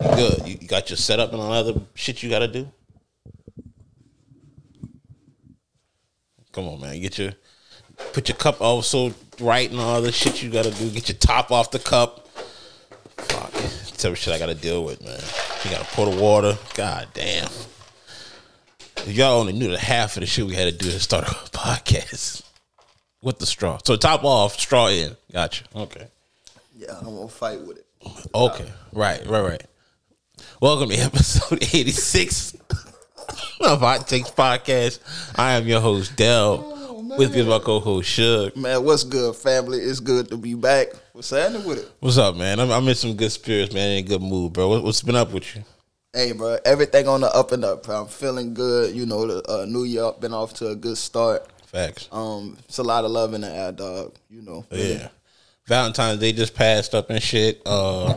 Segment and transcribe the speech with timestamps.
[0.00, 0.46] Good.
[0.46, 2.70] You, you got your setup and all other shit you got to do.
[6.52, 7.00] Come on, man.
[7.00, 7.32] Get your
[8.12, 10.90] put your cup also right and all the shit you got to do.
[10.90, 12.28] Get your top off the cup.
[13.16, 13.52] Fuck.
[13.96, 15.20] Tell me shit I got to deal with, man.
[15.64, 16.56] You got to pour the water.
[16.74, 17.48] God damn.
[18.96, 21.24] If y'all only knew the half of the shit we had to do to start
[21.24, 22.42] a podcast
[23.22, 23.78] with the straw.
[23.84, 25.16] So top off, straw in.
[25.32, 25.64] Gotcha.
[25.74, 26.08] Okay.
[26.76, 27.86] Yeah, I'm gonna fight with it.
[28.34, 28.70] Okay.
[28.92, 29.64] Right, right, right.
[30.60, 32.56] Welcome to episode 86
[33.60, 35.00] of Hot Takes Podcast.
[35.36, 37.14] I am your host, Dell.
[37.16, 38.56] with me is my co-host, Suge.
[38.56, 39.78] Man, what's good, family?
[39.78, 40.88] It's good to be back.
[41.12, 41.90] What's happening with it?
[42.00, 42.60] What's up, man?
[42.60, 43.90] I'm, I'm in some good spirits, man.
[43.98, 44.68] In a good mood, bro.
[44.68, 45.64] What, what's been up with you?
[46.12, 47.84] Hey, bro, everything on the up and up.
[47.84, 48.02] Bro.
[48.02, 48.94] I'm feeling good.
[48.94, 51.46] You know, the uh, New Year been off to a good start.
[51.66, 52.08] Facts.
[52.10, 54.14] Um, it's a lot of love in the air, dog.
[54.30, 54.64] You know.
[54.70, 55.08] Yeah.
[55.66, 57.60] Valentine's Day just passed up and shit.
[57.66, 58.16] Uh,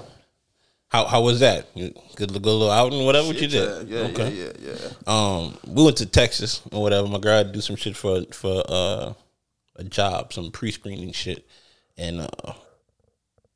[0.91, 1.68] how how was that?
[1.73, 3.88] You- Good, good little outing, whatever what you did.
[3.88, 4.90] Yeah, yeah, yeah, yeah, yeah.
[5.07, 7.07] Um, we went to Texas or whatever.
[7.07, 9.13] My girl had to do some shit for for uh
[9.77, 11.48] a job, some pre screening shit,
[11.98, 12.54] and uh,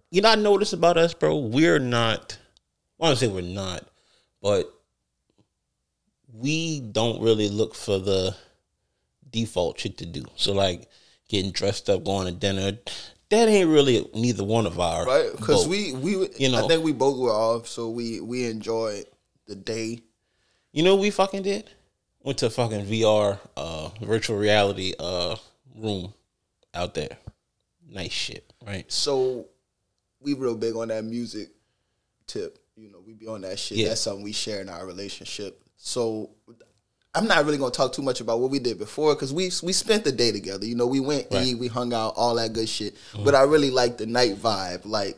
[0.10, 1.38] you know I noticed about us, bro.
[1.38, 2.38] We're not.
[3.00, 3.86] I want to say we're not,
[4.42, 4.74] but
[6.34, 8.36] we don't really look for the
[9.30, 10.24] default shit to do.
[10.38, 10.88] So like
[11.30, 12.78] getting dressed up, going to dinner.
[13.30, 15.32] That ain't really neither one of our Right?
[15.36, 16.66] Because we we You know.
[16.66, 19.06] I think we both were off, so we we enjoyed
[19.48, 20.02] the day.
[20.72, 21.70] You know what we fucking did?
[22.24, 25.36] Went to fucking VR, uh, virtual reality uh
[25.76, 26.14] room
[26.74, 27.18] out there.
[27.88, 28.92] Nice shit, right?
[28.92, 29.48] So
[30.20, 31.50] we real big on that music
[32.28, 32.60] tip.
[32.76, 33.78] You know, we be on that shit.
[33.78, 33.90] Yeah.
[33.90, 35.62] That's something we share in our relationship.
[35.78, 36.32] So
[37.16, 39.72] I'm not really gonna talk too much about what we did before because we we
[39.74, 40.66] spent the day together.
[40.66, 41.48] You know, we went Right.
[41.48, 42.96] eat, we hung out, all that good shit.
[43.14, 43.24] Mm-hmm.
[43.24, 44.82] But I really like the night vibe.
[44.86, 45.18] Like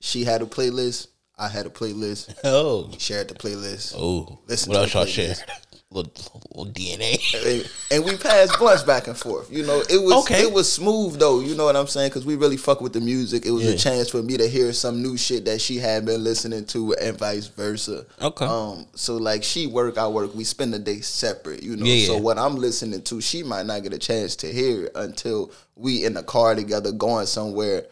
[0.00, 3.94] she had a playlist, I had a playlist, Oh, shared the playlist.
[3.96, 4.40] oh.
[4.46, 5.42] Listen what else y'all playlist.
[5.90, 6.12] Little,
[6.52, 7.20] little DNA.
[7.46, 9.48] and, and we passed blunts back and forth.
[9.52, 10.42] You know, it was Okay.
[10.42, 11.38] it was smooth though.
[11.38, 12.08] You know what I'm saying?
[12.10, 13.46] Because we really fuck with the music.
[13.46, 13.70] It was Yeah.
[13.72, 16.94] a chance for me to hear some new shit that she had been listening to,
[16.94, 18.06] and vice versa.
[18.20, 18.44] Okay.
[18.44, 18.86] Um.
[18.96, 20.34] So like, she work, I work.
[20.34, 21.62] We spend the day separate.
[21.62, 21.86] You know.
[21.86, 22.20] Yeah, So yeah.
[22.20, 26.14] what I'm listening to, she might not get a chance to hear until we in
[26.14, 27.86] the car together going somewhere.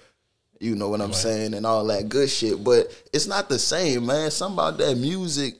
[0.58, 2.64] You know what I'm saying, and all that good shit.
[2.64, 4.30] But it's not the same, man.
[4.32, 5.56] Something about that music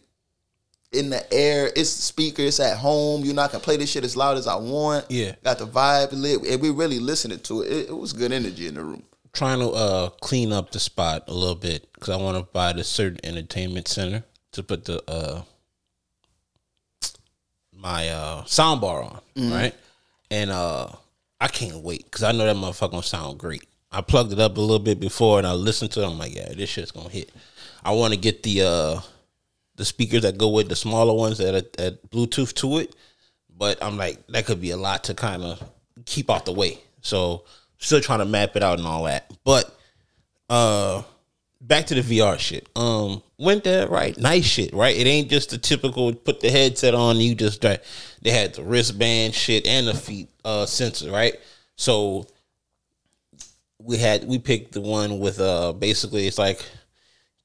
[0.93, 1.71] in the air.
[1.75, 3.25] It's speakers It's at home.
[3.25, 5.07] You know, I can play this shit as loud as I want.
[5.11, 5.35] Yeah.
[5.43, 7.73] Got the vibe lit, and we really listening to it.
[7.73, 9.03] It, it was good energy in the room.
[9.33, 12.75] Trying to uh clean up the spot a little bit because I want to buy
[12.75, 15.43] the certain entertainment center to put the uh
[17.75, 19.75] my uh sound bar on, right?
[20.31, 20.89] And uh
[21.41, 23.65] I can't wait because I know that motherfucker gonna sound great.
[23.91, 26.07] I plugged it up a little bit before and I listened to it.
[26.07, 27.31] I'm like, yeah, this shit's gonna hit.
[27.83, 29.01] I want to get the uh
[29.83, 32.95] the speakers that go with the smaller ones that are that Bluetooth to it,
[33.59, 35.61] but I'm like that could be a lot to kind of
[36.07, 36.79] keep out the way.
[37.01, 37.43] So
[37.79, 39.77] still trying to map it out and all that, but
[40.49, 41.03] uh
[41.61, 42.69] back to the VR shit.
[42.77, 44.97] Um, went there right, nice shit, right?
[44.97, 47.17] It ain't just the typical put the headset on.
[47.17, 51.35] You just they had the wristband shit and the feet uh sensor, right?
[51.75, 52.29] So
[53.81, 56.65] we had we picked the one with uh basically it's like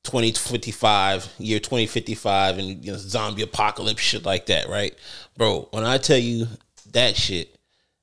[0.07, 4.95] 2055 year 2055 and you know, zombie apocalypse shit like that right?
[5.37, 6.47] Bro when i tell you
[6.93, 7.57] that shit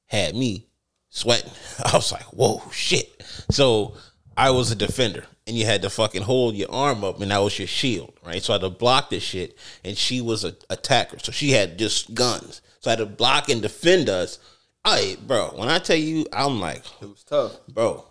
[0.06, 0.66] had me
[1.09, 1.50] sweating
[1.84, 3.22] i was like whoa shit.
[3.50, 3.94] So
[4.37, 7.38] i was a defender and you had to fucking hold your arm up and that
[7.38, 8.43] was your shield right?
[8.43, 11.19] So i had to block this shit and she was a attacker.
[11.19, 12.60] So she had just guns.
[12.81, 14.38] So i had to block and defend us.
[14.87, 17.56] I, bro, when I tell you, I'm like, It was tough.
[17.69, 18.04] bro,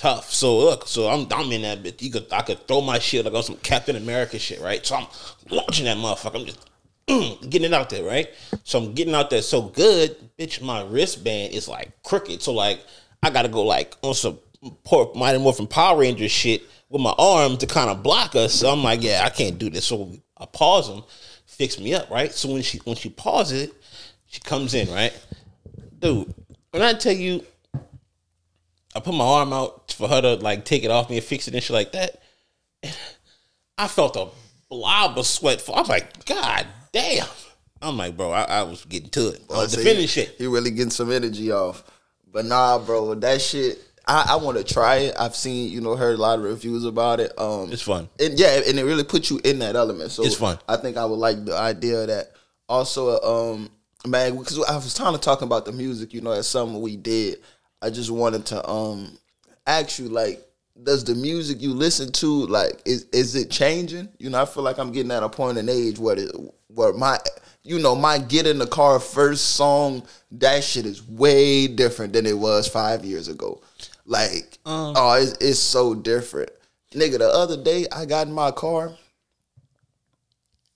[0.00, 0.32] tough.
[0.32, 2.00] So look, so I'm I'm in that bitch.
[2.00, 4.84] You could I could throw my shield like on some Captain America shit, right?
[4.84, 5.06] So I'm
[5.50, 6.40] launching that motherfucker.
[6.40, 6.70] I'm just
[7.06, 8.30] mm, getting it out there, right?
[8.64, 10.62] So I'm getting out there so good, bitch.
[10.62, 12.80] My wristband is like crooked, so like
[13.22, 14.38] I gotta go like on some
[14.84, 18.54] poor Mighty Morphin Power Rangers shit with my arm to kind of block us.
[18.54, 19.84] So I'm like, yeah, I can't do this.
[19.84, 21.02] So I pause him,
[21.44, 22.32] fix me up, right?
[22.32, 23.74] So when she when she pauses it,
[24.28, 25.12] she comes in, right?
[25.98, 26.34] Dude,
[26.70, 27.44] when I tell you
[28.94, 31.46] I put my arm out for her to like take it off me and fix
[31.48, 32.20] it and shit like that.
[33.78, 34.28] I felt a
[34.68, 35.62] blob of sweat.
[35.72, 37.26] I'm like, God damn.
[37.82, 39.42] I'm like, bro, I, I was getting to it.
[39.50, 40.34] I was So defending he, shit.
[40.36, 41.82] He really getting some energy off.
[42.30, 43.78] But nah, bro, that shit.
[44.06, 45.14] I, I want to try it.
[45.18, 47.32] I've seen, you know, heard a lot of reviews about it.
[47.38, 48.08] Um, It's fun.
[48.18, 50.10] and yeah, and it really puts you in that element.
[50.10, 50.58] So It's fun.
[50.68, 52.32] I think I would like the idea of that.
[52.68, 53.70] Also, um,
[54.06, 56.12] man, because I was trying to talk about the music.
[56.12, 57.38] You know, that's something we did.
[57.82, 59.18] I just wanted to um
[59.66, 60.42] ask you, like,
[60.82, 64.08] does the music you listen to like is is it changing?
[64.18, 66.30] You know, I feel like I'm getting at a point in age where it,
[66.68, 67.18] where my
[67.62, 72.26] you know my get in the car first song that shit is way different than
[72.26, 73.60] it was five years ago.
[74.06, 76.50] Like oh, it's, it's so different,
[76.94, 77.18] nigga.
[77.18, 78.92] The other day I got in my car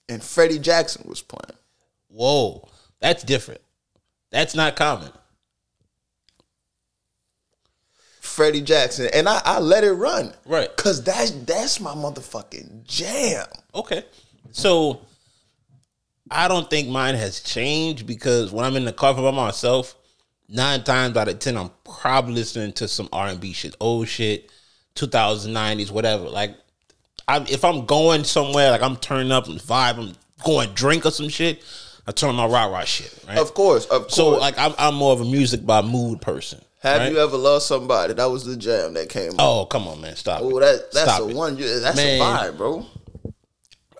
[0.08, 1.58] and Freddie Jackson was playing.
[2.08, 2.68] Whoa,
[3.00, 3.60] that's different.
[4.30, 5.10] That's not common.
[8.34, 10.74] Freddie Jackson, and I, I let it run, Right.
[10.76, 13.46] Cause that's that's my motherfucking jam.
[13.74, 14.04] Okay.
[14.50, 15.02] So
[16.30, 19.94] I don't think mine has changed because when I'm in the car by myself,
[20.48, 24.08] nine times out of ten, I'm probably listening to some R and B shit, old
[24.08, 24.50] shit,
[24.96, 26.28] 2090s, whatever.
[26.28, 26.56] Like,
[27.28, 30.12] I, if I'm going somewhere, like I'm turning up and vibe, I'm
[30.44, 31.62] going drink or some shit,
[32.06, 33.38] I turn on my rah rah shit, right?
[33.38, 34.14] Of course, of course.
[34.14, 36.60] so like I'm, I'm more of a music by mood person.
[36.84, 37.12] Have right?
[37.12, 38.14] you ever loved somebody?
[38.14, 39.32] That was the jam that came.
[39.32, 39.36] out.
[39.40, 40.40] Oh come on, man, stop.
[40.42, 41.36] Oh, that that's Stop a it.
[41.36, 41.56] one.
[41.56, 42.20] That's Man.
[42.20, 42.86] a vibe, bro.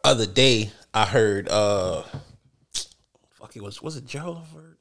[0.05, 2.03] other day I heard uh
[3.31, 4.79] fuck it was was it Gerald Levert?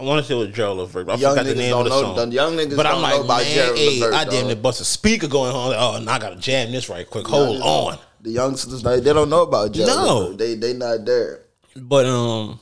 [0.00, 1.06] I want to say it was Gerald Levert.
[1.06, 2.28] but I Young forgot the name of the know- song.
[2.30, 4.46] the young niggas but don't I'm like, know about man, Gerald hey, Levert, I damn
[4.46, 5.74] near bust a speaker going on.
[5.76, 7.26] Oh, now I gotta jam this right quick.
[7.26, 7.98] Hold on.
[8.20, 9.96] The youngsters, they, they don't know about Gerald.
[9.96, 10.18] No.
[10.18, 10.38] Levert.
[10.38, 11.44] they they not there.
[11.76, 12.60] But um,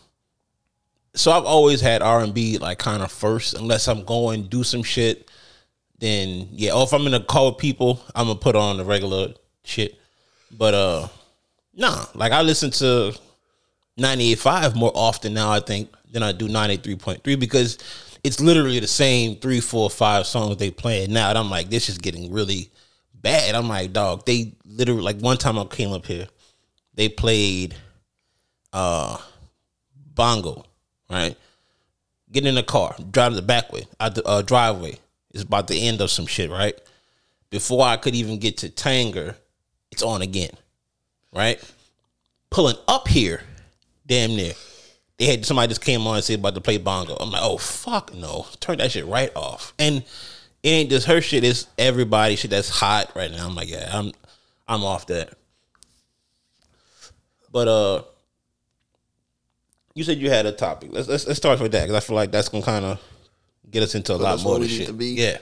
[1.16, 4.62] so I've always had R and B like kind of first, unless I'm going do
[4.62, 5.30] some shit.
[5.98, 8.84] Then yeah, or if I'm in a call with people, I'm gonna put on the
[8.84, 9.34] regular
[9.64, 9.98] shit.
[10.50, 11.08] But uh,
[11.74, 13.18] nah, like I listen to
[13.98, 15.50] 98.5 more often now.
[15.50, 17.78] I think than I do 93.3 because
[18.22, 21.30] it's literally the same three, four, five songs they playing now.
[21.30, 22.70] And I'm like, this is getting really
[23.14, 23.54] bad.
[23.54, 26.28] I'm like, dog, they literally like one time I came up here,
[26.94, 27.74] they played
[28.72, 29.18] uh
[30.14, 30.64] bongo,
[31.10, 31.36] right?
[32.32, 34.98] Get in the car, drive the back way, out the uh, driveway.
[35.32, 36.78] It's about the end of some shit, right?
[37.50, 39.36] Before I could even get to Tanger,
[39.90, 40.50] it's on again,
[41.32, 41.62] right?
[42.50, 43.42] Pulling up here,
[44.06, 44.54] damn near.
[45.18, 47.16] They had somebody just came on and said about to play bongo.
[47.16, 49.72] I'm like, oh fuck no, turn that shit right off.
[49.78, 50.04] And
[50.62, 53.46] it ain't just her shit; it's everybody shit that's hot right now.
[53.46, 54.12] I'm like, yeah, I'm,
[54.66, 55.32] I'm off that.
[57.50, 58.02] But uh,
[59.96, 60.90] you said you had a topic.
[60.92, 63.02] Let's let's, let's start with that because I feel like that's gonna kind of
[63.70, 64.86] get us into a lot more of we this need shit.
[64.88, 65.06] to be?
[65.14, 65.38] Yeah.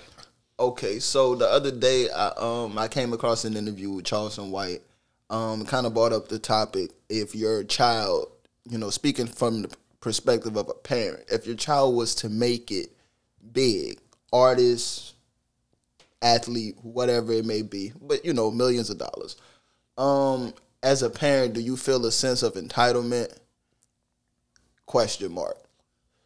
[0.60, 4.80] Okay, so the other day, I um I came across an interview with Charleston White.
[5.28, 8.30] Um, kind of brought up the topic if your child,
[8.68, 12.70] you know, speaking from the perspective of a parent, if your child was to make
[12.70, 12.90] it
[13.52, 13.98] big,
[14.32, 15.14] artist,
[16.22, 19.36] athlete, whatever it may be, but you know, millions of dollars.
[19.98, 23.34] Um, as a parent, do you feel a sense of entitlement?
[24.86, 25.56] Question mark.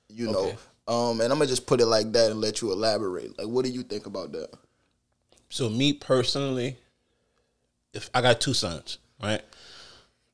[0.08, 0.56] You Okay.
[0.86, 3.38] know, um, and I'm gonna just put it like that and let you elaborate.
[3.38, 4.50] Like, what do you think about that?
[5.50, 6.76] So me personally,
[7.94, 9.42] if I got two sons, right?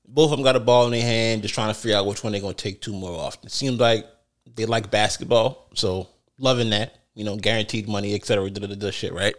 [0.06, 2.22] Both of them got a ball in their hand, just trying to figure out which
[2.22, 3.46] one they're gonna take to more often.
[3.46, 4.06] It Seems like
[4.54, 6.94] they like basketball, so loving that.
[7.14, 9.34] You know, guaranteed money, et cetera, da, da, da, shit, right?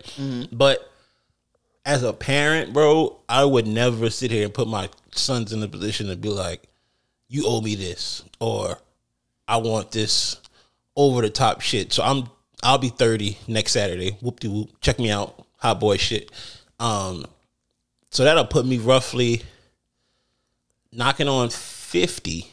[0.51, 0.89] But
[1.85, 5.67] as a parent, bro, I would never sit here and put my sons in a
[5.67, 6.63] position to be like,
[7.27, 8.79] "You owe me this," or
[9.47, 10.37] "I want this
[10.95, 12.29] over the top shit." So I'm
[12.63, 14.17] I'll be 30 next Saturday.
[14.21, 14.69] Whoop de whoop.
[14.81, 16.31] Check me out, hot boy shit.
[16.79, 17.25] Um,
[18.09, 19.43] so that'll put me roughly
[20.91, 22.47] knocking on 50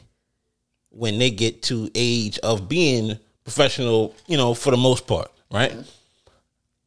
[0.90, 5.74] when they get to age of being professional, you know, for the most part, right?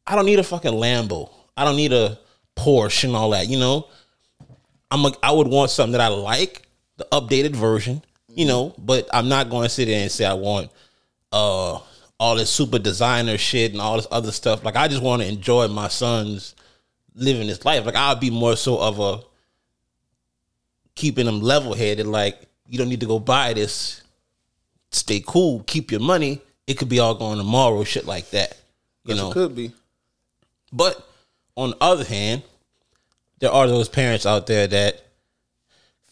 [0.06, 1.30] I don't need a fucking Lambo.
[1.56, 2.18] I don't need a
[2.54, 3.88] Porsche and all that, you know.
[4.90, 6.65] I'm a, I would want something that I like,
[6.96, 10.34] the updated version, you know, but I'm not going to sit there and say I
[10.34, 10.70] want
[11.32, 11.78] uh
[12.18, 14.64] all this super designer shit and all this other stuff.
[14.64, 16.54] Like I just want to enjoy my son's
[17.14, 17.84] living his life.
[17.84, 19.20] Like I'll be more so of a
[20.94, 22.06] keeping them level headed.
[22.06, 24.02] Like you don't need to go buy this.
[24.90, 25.62] Stay cool.
[25.66, 26.40] Keep your money.
[26.66, 27.84] It could be all going tomorrow.
[27.84, 28.56] Shit like that.
[29.04, 29.30] You know.
[29.30, 29.72] It could be.
[30.72, 31.06] But
[31.56, 32.42] on the other hand,
[33.38, 35.05] there are those parents out there that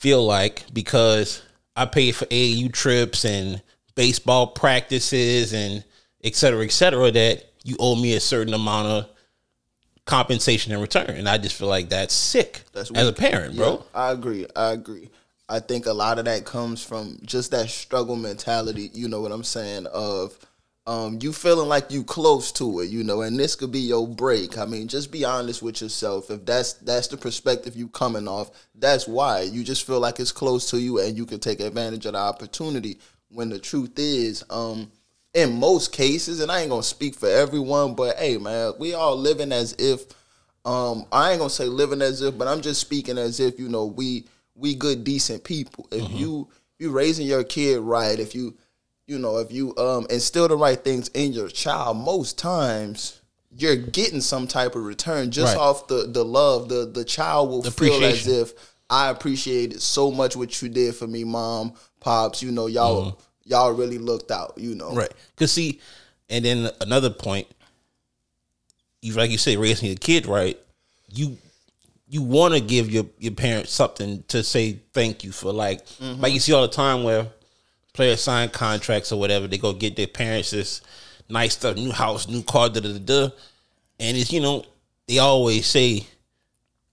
[0.04, 1.42] feel like because
[1.74, 3.62] I paid for AAU trips and
[3.94, 5.82] baseball practices and
[6.22, 9.08] et cetera, et cetera, that you owe me a certain amount of
[10.04, 11.08] compensation in return.
[11.08, 13.76] And I just feel like that's sick That's as a parent, bro.
[13.76, 14.46] Yeah, I agree.
[14.54, 15.08] I agree.
[15.48, 18.90] I think a lot of that comes from just that struggle mentality.
[18.92, 19.86] You know what I'm saying?
[19.86, 20.38] Of
[20.86, 22.90] um, you feeling like you close to it.
[22.90, 24.58] You know, and this could be your break.
[24.58, 26.30] I mean, just be honest with yourself.
[26.30, 30.32] If that's that's the perspective you coming off, that's why you just feel like it's
[30.32, 32.98] close to you, and you can take advantage of the opportunity.
[33.30, 34.92] When the truth is, um,
[35.32, 39.16] in most cases, and I ain't gonna speak for everyone, but hey, man, we all
[39.16, 40.04] living as if
[40.64, 43.68] Um, I ain't gonna say living as if, but I'm just speaking as if you
[43.68, 44.24] know we
[44.54, 45.86] we good decent people.
[45.92, 46.14] If Mm-hmm.
[46.14, 46.48] you
[46.78, 48.56] you raising your kid right, if you
[49.06, 53.20] you know if you um instill the right things in your child, most times
[53.56, 55.60] you're getting some type of return just Right.
[55.62, 56.68] off the the love.
[56.68, 58.52] The the child will feel as if
[58.90, 62.42] I appreciated so much what you did for me, mom, pops.
[62.42, 64.54] You know y'all y'all really looked out.
[64.56, 64.98] You know, Mm-hmm.
[64.98, 65.12] Right.
[65.36, 65.80] Cause see,
[66.28, 67.46] and then another point,
[69.02, 70.58] you like you say, raising your kid right,
[71.12, 71.36] you
[72.08, 75.52] you want to give your your parents something to say thank you for.
[75.52, 77.28] Like like you see all the time where
[77.94, 80.82] players sign contracts or whatever, they go get their parents this
[81.30, 83.28] nice stuff, new house, new car, da da da
[83.98, 84.64] and it's you know
[85.08, 86.06] they always say.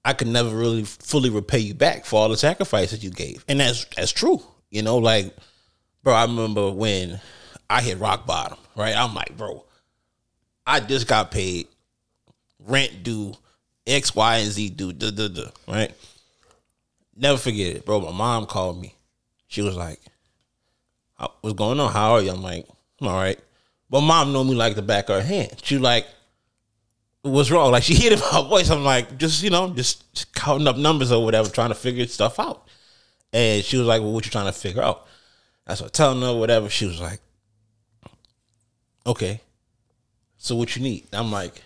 [0.03, 3.59] I could never really fully repay you back for all the sacrifices you gave, and
[3.59, 4.41] that's that's true.
[4.71, 5.35] You know, like
[6.01, 7.21] bro, I remember when
[7.69, 8.95] I hit rock bottom, right?
[8.95, 9.63] I'm like, bro,
[10.65, 11.67] I just got paid,
[12.65, 13.35] rent due,
[13.85, 15.43] X, Y, and Z due, da da da.
[15.67, 15.93] right?
[17.15, 17.99] Never forget it, bro.
[17.99, 18.95] My mom called me.
[19.49, 20.11] She was like, "How-
[21.41, 21.91] "What's going on?
[21.91, 22.67] How are you?" I'm like,
[22.99, 23.39] "I'm all right."
[23.89, 25.61] But mom me like the back of her hand.
[25.63, 26.07] She like,
[27.23, 28.69] "What's wrong?" Like she heard my voice.
[28.69, 32.05] I'm like, just you know, just, just counting up numbers or whatever, trying to figure
[32.07, 32.67] stuff out.
[33.33, 35.05] And she was like, "Well, what you trying to figure out?"
[35.67, 36.69] I started telling her whatever.
[36.69, 37.19] She was like,
[39.05, 39.41] "Okay,
[40.37, 41.61] so what you need?" I'm like,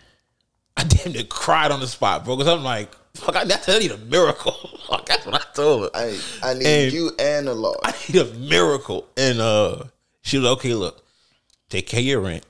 [0.78, 3.80] I damn near cried on the spot, bro, because I'm like, "Fuck, I, that's- I
[3.80, 4.52] need a miracle."
[4.88, 5.90] Fuck, that's what I told her.
[5.94, 7.78] I I need And- you and the Lord.
[7.84, 9.08] I need a miracle.
[9.18, 9.84] And uh
[10.22, 11.04] she was like, okay, look,
[11.70, 12.46] take care of your rent.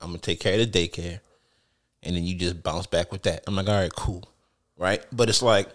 [0.00, 1.20] I'm gonna take care of the daycare.
[2.02, 3.44] And then you just bounce back with that.
[3.46, 4.28] I'm like, all right, cool.
[4.76, 5.04] Right?
[5.12, 5.68] But it's like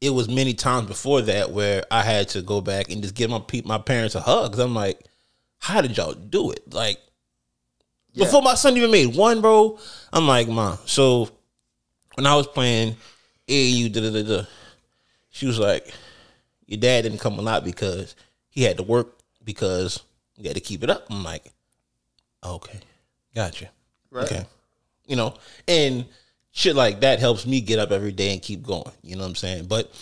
[0.00, 3.30] it was many times before that where I had to go back and just give
[3.30, 4.52] my pe- my parents a hug.
[4.52, 5.00] Cause I'm like,
[5.58, 6.72] how did y'all do it?
[6.72, 6.98] Like
[8.12, 8.24] Yeah.
[8.26, 9.78] before my son even made one, bro.
[10.12, 10.78] I'm like, mom.
[10.86, 11.30] So
[12.14, 12.96] when I was playing
[13.48, 14.46] AAU, da da da da,
[15.30, 15.92] she was like,
[16.66, 18.14] your dad didn't come a lot because
[18.48, 20.02] he had to work because
[20.36, 21.06] he had to keep it up.
[21.10, 21.52] I'm like,
[22.44, 22.78] okay,
[23.34, 23.68] gotcha.
[24.10, 24.24] Right.
[24.24, 24.46] Okay.
[25.06, 25.34] You know,
[25.68, 26.06] and
[26.52, 28.90] shit like that helps me get up every day and keep going.
[29.02, 29.66] You know what I'm saying?
[29.66, 29.92] But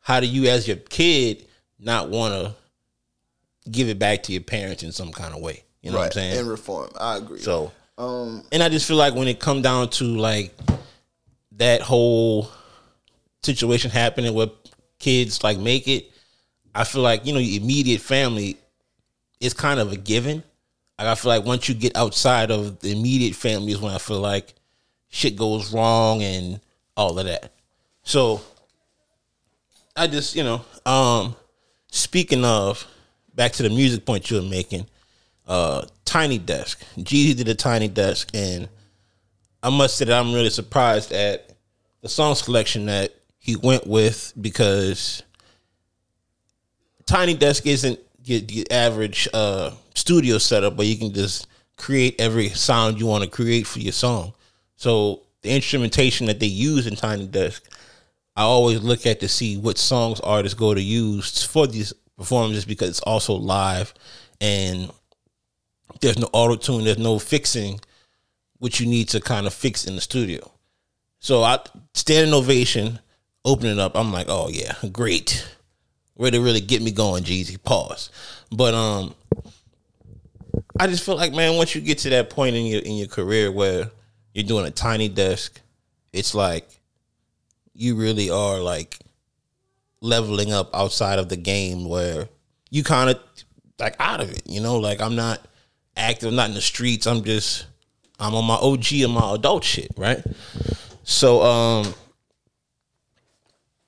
[0.00, 1.46] how do you, as your kid,
[1.78, 5.64] not want to give it back to your parents in some kind of way?
[5.82, 6.38] You know what I'm saying?
[6.38, 6.90] And reform.
[7.00, 7.40] I agree.
[7.40, 10.54] so, um, and I just feel like when it come down to like
[11.52, 12.50] that whole
[13.42, 14.48] situation happening where
[14.98, 16.10] kids like make it,
[16.74, 18.56] I feel like you know your immediate family
[19.40, 20.42] is kind of a given.
[20.98, 23.98] Like I feel like once you get outside of the immediate family is when I
[23.98, 24.54] feel like
[25.08, 26.60] shit goes wrong and
[26.96, 27.52] all of that.
[28.02, 28.40] So
[29.96, 31.34] I just you know, um,
[31.90, 32.86] speaking of
[33.34, 34.86] back to the music point you were making,
[35.48, 36.82] uh, Tiny Desk.
[36.98, 38.68] Jeezy did a Tiny Desk, and
[39.62, 41.52] I must say that I'm really surprised at
[42.00, 45.22] the song selection that he went with because
[47.06, 53.00] Tiny Desk isn't the, average uh, studio setup where you can just create every sound
[53.00, 54.32] you want to create for your song.
[54.76, 57.62] So the instrumentation that they use in Tiny Desk,
[58.36, 62.64] I always look at to see what songs artists go to use for these performances
[62.64, 63.92] because it's also live
[64.40, 64.90] and
[66.00, 67.80] there's no auto tune, there's no fixing
[68.60, 70.48] what you need to kind of fix in the studio.
[71.18, 71.58] So I
[71.94, 73.00] standing ovation,
[73.44, 73.96] opening up.
[73.96, 75.46] I'm like, oh yeah, great.
[76.16, 77.60] Way to really get me going, Jeezy.
[77.62, 78.10] Pause.
[78.52, 79.14] But um,
[80.78, 83.08] I just feel like man, once you get to that point in your in your
[83.08, 83.90] career where
[84.34, 85.60] you're doing a tiny desk,
[86.12, 86.68] it's like
[87.74, 88.98] you really are like
[90.02, 92.28] leveling up outside of the game where
[92.70, 93.20] you kind of
[93.78, 94.42] like out of it.
[94.46, 95.40] You know, like I'm not
[95.96, 97.06] active, I'm not in the streets.
[97.06, 97.66] I'm just
[98.20, 100.22] I'm on my OG and my adult shit, right?
[101.04, 101.94] So um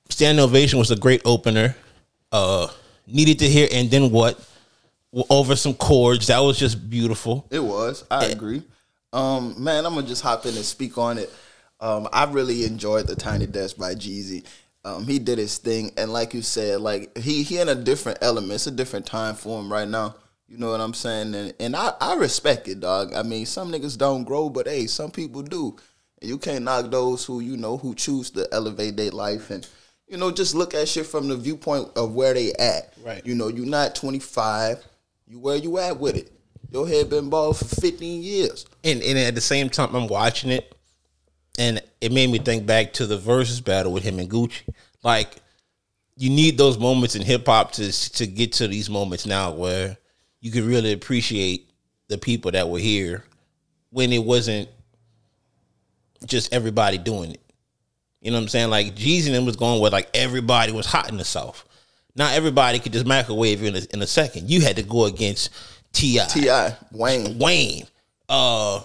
[0.09, 1.75] Standing Ovation was a great opener.
[2.31, 2.67] Uh
[3.07, 4.39] needed to hear and then what
[5.29, 6.27] over some chords.
[6.27, 7.45] That was just beautiful.
[7.51, 8.03] It was.
[8.09, 8.63] I agree.
[9.11, 11.31] Um, man, I'm gonna just hop in and speak on it.
[11.79, 14.43] Um, I really enjoyed the Tiny Desk by Jeezy.
[14.85, 18.19] Um, he did his thing, and like you said, like he he in a different
[18.21, 18.53] element.
[18.53, 20.15] It's a different time for him right now.
[20.53, 21.33] You know what I'm saying?
[21.33, 23.11] And and I I respect it, dog.
[23.15, 25.75] I mean, some niggas don't grow, but hey, some people do.
[26.21, 29.67] And you can't knock those who you know who choose to elevate their life and
[30.07, 32.93] you know just look at shit from the viewpoint of where they at.
[33.03, 33.25] Right.
[33.25, 34.85] You know, you're not 25.
[35.25, 36.31] You where you at with it?
[36.69, 38.67] Your head been bald for 15 years.
[38.83, 40.75] And and at the same time I'm watching it
[41.57, 44.61] and it made me think back to the versus battle with him and Gucci.
[45.03, 45.35] Like
[46.15, 49.97] you need those moments in hip hop to to get to these moments now where
[50.43, 51.69] you can really appreciate
[52.09, 53.23] the people that were here
[53.91, 54.67] when it wasn't
[56.25, 57.41] just everybody doing it.
[58.19, 58.69] You know what I'm saying?
[58.69, 61.63] Like Jeezy and them was going where like everybody was hot in the South.
[62.13, 64.49] Not everybody could just microwave you in a, in a second.
[64.51, 65.49] You had to go against
[65.93, 66.75] T.I., T.I.
[66.91, 67.87] Wayne, Wayne,
[68.27, 68.81] uh,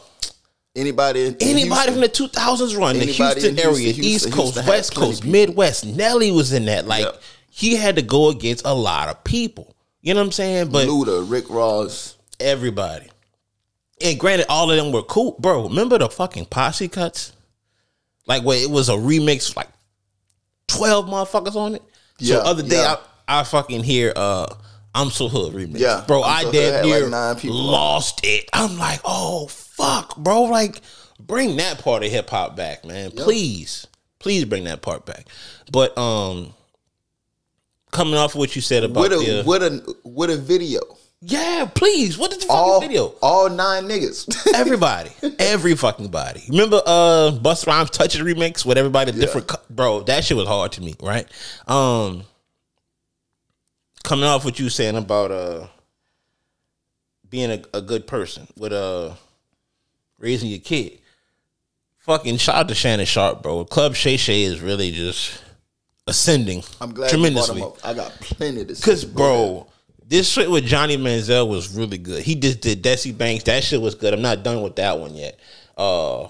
[0.76, 4.66] anybody, in anybody from the 2000s run, the Houston Houston, area, Houston, East Coast, Houston
[4.66, 5.24] West Coast.
[5.24, 5.84] Midwest.
[5.86, 6.86] Nelly was in that.
[6.86, 7.22] Like Yep.
[7.50, 9.74] he had to go against a lot of people.
[10.08, 10.70] You know what I'm saying?
[10.70, 12.16] But Luda, Rick Ross.
[12.40, 13.10] everybody.
[14.02, 15.68] And granted, all of them were cool, bro.
[15.68, 17.34] Remember the fucking posse cuts?
[18.26, 19.68] Like where it was a remix, like
[20.66, 21.82] twelve motherfuckers on it.
[22.20, 22.96] So other day, yeah.
[23.28, 24.46] I, I fucking hear uh,
[24.94, 25.78] "I'm So Hood" remix.
[25.78, 27.44] Yeah, bro, I'm I So damn near like, nine on it.
[27.44, 28.48] lost it.
[28.54, 30.44] I'm like, oh fuck, bro.
[30.44, 30.80] Like,
[31.20, 33.10] bring that part of hip hop back, man.
[33.10, 33.86] Please,
[34.20, 35.26] please bring that part back.
[35.70, 36.54] But um,
[37.90, 40.80] coming off of what you said about With a the with a with a video.
[41.20, 42.16] yeah, please.
[42.18, 43.14] What is the fucking video?
[43.22, 44.52] all nine niggas.
[44.54, 46.42] Everybody, every fucking body.
[46.48, 49.46] Remember, uh, Busta Rhymes "Touch It" remix with everybody different.
[49.48, 51.26] co- Bro, that shit was hard to me, right?
[51.66, 52.24] Um,
[54.04, 55.66] coming off what you saying about uh
[57.28, 59.12] being a, a good person with uh
[60.18, 60.98] raising your kid.
[61.98, 63.64] Fucking shout out to Shannon Sharpe, bro.
[63.66, 65.42] Club Shay Shay is really just
[66.08, 67.62] ascending I'm glad tremendously.
[67.84, 68.84] I got plenty to say.
[68.90, 69.66] Cause bro,
[70.06, 72.22] this shit with Johnny Manziel was really good.
[72.22, 73.44] He just did Desi Banks.
[73.44, 74.12] That shit was good.
[74.14, 75.38] I'm not done with that one yet.
[75.76, 76.28] Uh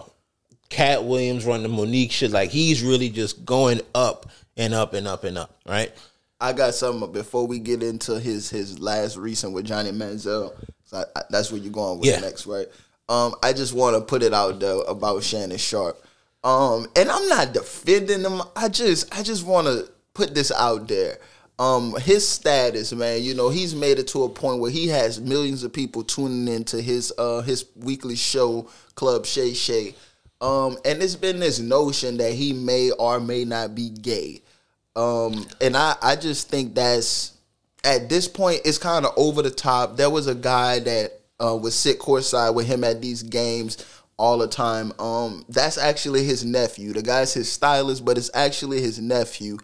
[0.69, 2.31] Katt Williams running the Mo'Nique shit.
[2.31, 5.93] Like he's really just going up and up and up and up, right?
[6.41, 10.53] I got something before we get into his his last recent with Johnny Manziel.
[10.85, 12.21] So I, I, that's where you're going with Yeah.
[12.21, 12.67] next, right?
[13.09, 16.03] Um, I just want to put it out though about Shannon Sharpe.
[16.45, 18.43] Um, and I'm not defending him.
[18.55, 21.19] I just I just want to put this out there.
[21.59, 25.21] Um, his status, man, you know, he's made it to a point where he has
[25.21, 29.95] millions of people tuning into his uh his weekly show, Club Shay Shay.
[30.41, 34.43] Um, and it's been this notion that he may or may not be gay.
[34.95, 37.37] Um, and I, I just think that's
[37.83, 39.97] at this point it's kind of over the top.
[39.97, 43.85] There was a guy that uh, would sit courtside with him at these games
[44.19, 44.93] all the time.
[44.99, 46.93] Um, that's actually his nephew.
[46.93, 49.59] The guy's his stylist, but it's actually his nephew.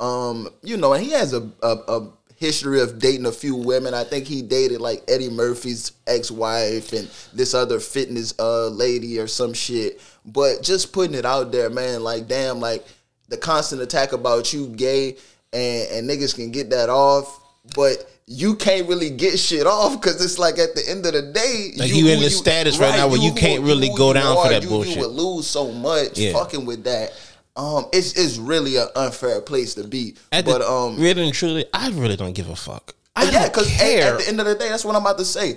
[0.00, 3.94] Um, you know, and he has a, a, a history of dating a few women.
[3.94, 9.26] I think he dated like Eddie Murphy's ex-wife and this other fitness uh lady or
[9.26, 10.00] some shit.
[10.24, 12.86] But just putting it out there, man, like damn, like
[13.28, 15.16] the constant attack about you gay
[15.52, 17.40] and, and niggas can get that off,
[17.74, 21.22] but you can't really get shit off because it's like at the end of the
[21.22, 23.96] day, Like, you in who the status right now where you who- can't really who
[23.96, 24.96] go you down for that you, bullshit.
[24.96, 26.32] You would lose so much Yeah.
[26.32, 27.12] fucking with that.
[27.54, 30.14] Um, it's it's really an unfair place to be.
[30.32, 32.94] At but the, um, really and truly, I really don't give a fuck.
[33.14, 35.24] I yeah, because at, at the end of the day, that's what I'm about to
[35.24, 35.56] say.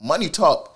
[0.00, 0.73] Money talk.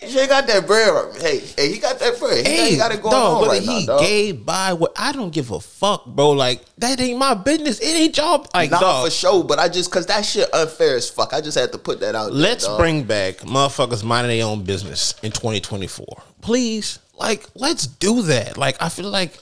[0.00, 1.16] She got that bread.
[1.20, 2.38] Hey, hey, he got that bread.
[2.38, 4.00] He, got, Hey, he got it going dog, on right he now, dog.
[4.00, 6.30] gay, bi, what I don't give a fuck, bro.
[6.30, 7.80] Like that ain't my business.
[7.80, 8.46] It ain't y'all.
[8.54, 9.04] Like, Not dog.
[9.06, 11.32] for sure, but I just cause that shit unfair as fuck.
[11.32, 12.26] I just had to put that out.
[12.26, 16.06] there, Let's bring back motherfuckers minding their own business in 2024.
[16.40, 17.00] Please.
[17.18, 18.56] Like, let's do that.
[18.56, 19.32] Like, I feel like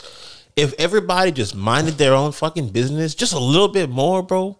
[0.57, 4.59] if everybody just minded their own fucking business just a little bit more, bro,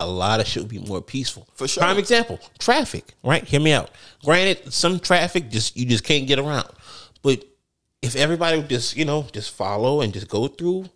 [0.00, 1.46] a lot of shit would be more peaceful.
[1.54, 1.82] For sure.
[1.82, 3.44] Prime example, traffic, right?
[3.44, 3.90] Hear me out.
[4.24, 6.68] Granted, some traffic just you just can't get around.
[7.22, 7.44] But
[8.02, 10.86] if everybody would just, you know, just follow and just go through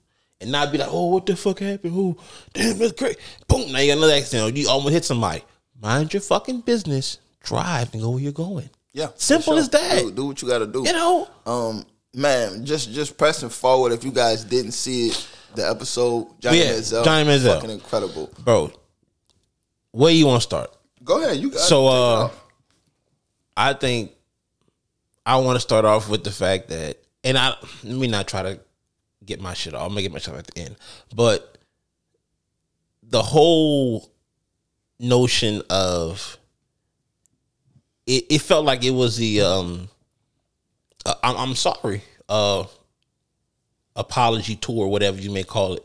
[0.40, 1.92] and not be like, oh, what the fuck happened?
[1.94, 2.16] Who?
[2.52, 3.16] Damn, that's great.
[3.46, 4.56] Boom, now you got another accident.
[4.56, 5.42] You almost hit somebody.
[5.80, 7.18] Mind your fucking business.
[7.42, 8.68] Drive and go where you're going.
[8.92, 9.60] Yeah, Simple sure.
[9.60, 9.98] as that.
[10.00, 10.82] Do, do what you got to do.
[10.84, 11.28] You know?
[11.46, 13.92] Um, man, just just pressing forward.
[13.92, 17.54] If you guys didn't see it, the episode Johnny Yeah, Manziel, Johnny Manziel.
[17.54, 18.30] fucking incredible.
[18.44, 18.72] Bro,
[19.98, 20.70] where you want to start?
[21.02, 21.90] Go ahead, you got So, it.
[21.90, 22.40] Take it uh.
[23.56, 24.12] I think
[25.26, 28.42] I want to start off with the fact that, and I let me not try
[28.42, 28.60] to
[29.24, 29.82] get my shit off.
[29.82, 30.76] I'm gonna get my shit off at the end,
[31.14, 31.58] but
[33.02, 34.08] the whole
[35.00, 36.38] notion of
[38.06, 39.88] it, it felt like it was the um,
[41.04, 42.64] uh, I'm, I'm sorry, uh,
[43.96, 45.84] apology tour, whatever you may call it,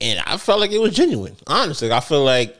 [0.00, 1.36] and I felt like it was genuine.
[1.46, 2.56] Honestly, I feel like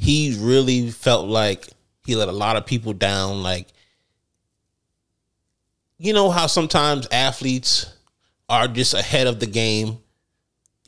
[0.00, 1.68] he really felt like
[2.06, 3.42] he let a lot of people down.
[3.42, 3.68] Like,
[5.98, 7.92] you know how sometimes athletes
[8.48, 9.98] are just ahead of the game.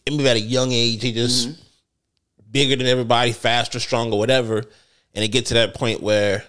[0.06, 1.60] And maybe at a young age, they just mm-hmm.
[2.50, 4.64] bigger than everybody, faster, stronger, whatever.
[5.14, 6.42] And it get to that point where,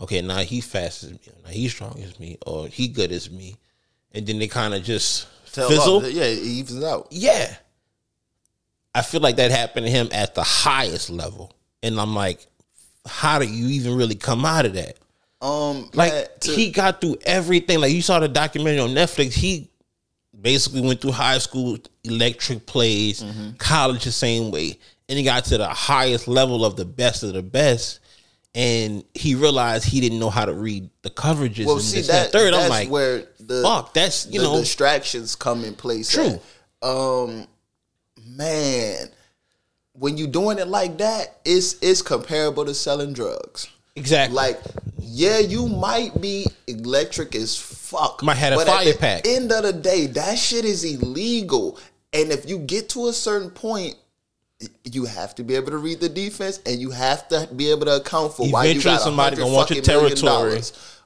[0.00, 3.30] okay, now he fast as me, now he's strong as me, or he good as
[3.30, 3.56] me,
[4.12, 5.96] and then they kind of just Tell fizzle.
[5.98, 6.10] off.
[6.10, 7.08] Yeah, it evens out.
[7.10, 7.54] Yeah.
[8.94, 11.52] I feel like that happened to him at the highest level.
[11.82, 12.46] And I'm like,
[13.06, 14.96] how do you even really come out of that?
[15.40, 17.80] Um, Like to- he got through everything.
[17.80, 19.32] Like you saw the documentary on Netflix.
[19.32, 19.70] He
[20.40, 23.50] basically went through high school, electric plays, Mm-hmm.
[23.58, 27.32] college the same way, and he got to the highest level of the best of
[27.32, 28.00] the best.
[28.54, 31.66] And he realized he didn't know how to read the coverages.
[31.66, 32.52] well, see this, that, that, third.
[32.54, 36.10] that's I'm like, where the fuck, that's you the know, distractions come in place.
[36.10, 36.40] True.
[36.82, 36.88] at.
[36.88, 37.46] Um,
[38.26, 39.08] man,
[39.98, 43.68] when you doing it like that, it's it's comparable to selling drugs.
[43.96, 44.34] exactly.
[44.36, 44.60] Like,
[44.98, 48.22] yeah, you might be electric as fuck.
[48.22, 49.26] Might had a but fire at the pack.
[49.26, 51.78] End of the day, that shit is illegal.
[52.12, 53.96] And if you get to a certain point,
[54.84, 57.86] you have to be able to read the defense, and you have to be able
[57.86, 60.60] to account for why you eventually got somebody 100 gonna want your territory,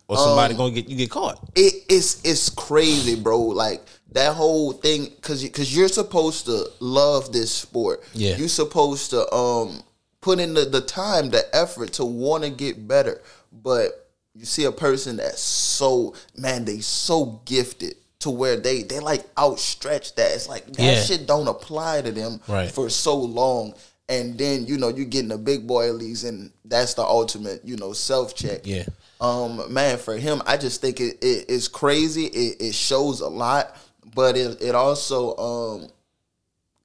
[0.09, 1.39] or somebody Um, gonna get you get caught.
[1.55, 3.39] it, it's it's crazy, bro.
[3.41, 8.03] Like that whole thing, because because you're supposed to love this sport.
[8.15, 8.37] Yeah.
[8.37, 9.83] you're supposed to um
[10.21, 13.21] put in the, the time, the effort to want to get better.
[13.53, 19.01] But you see a person that's so man, they so gifted to where they they
[19.01, 20.33] like outstretched that.
[20.33, 21.03] It's like that Yeah.
[21.03, 22.71] shit don't apply to them Right.
[22.71, 23.75] for so long.
[24.09, 27.63] And then you know you get in the big boy leagues, and that's the ultimate
[27.65, 28.85] you know self check Yeah.
[29.21, 33.29] um man for him i just think it, it it's crazy it, it shows a
[33.29, 33.77] lot
[34.15, 35.89] but it, it also um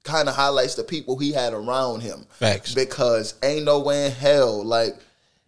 [0.04, 2.74] kind of highlights the people he had around him Facts.
[2.74, 4.94] because ain't no way in hell like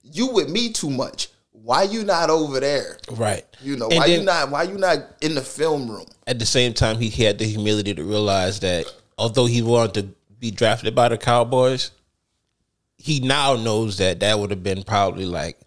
[0.02, 3.44] you with me too much why you not over there Right.
[3.62, 6.46] you know And why you not why you not in the film room at the
[6.46, 8.86] same time, he had the humility to realize that
[9.18, 11.90] although he wanted to be drafted by the Cowboys,
[12.96, 15.58] he now knows that that would have been probably like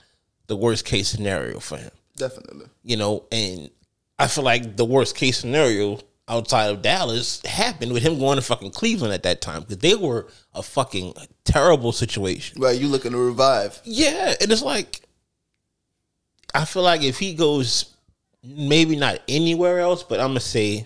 [0.48, 1.92] the worst case scenario for him.
[2.16, 3.70] definitely You know, and
[4.24, 8.42] I feel like the worst case scenario outside of Dallas happened with him going to
[8.42, 12.62] fucking Cleveland at that time because they were a fucking terrible situation.
[12.62, 15.02] right you looking to revive Yeah, and it's like
[16.56, 17.94] I feel like if he goes
[18.44, 20.86] maybe not anywhere else, but I'm gonna say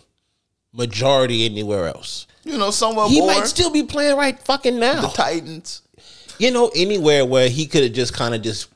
[0.73, 2.26] majority anywhere else.
[2.43, 5.02] you know somewhere He more might still be playing right fucking now.
[5.02, 5.82] the titans
[6.39, 8.69] You know, anywhere where he could have just kind of just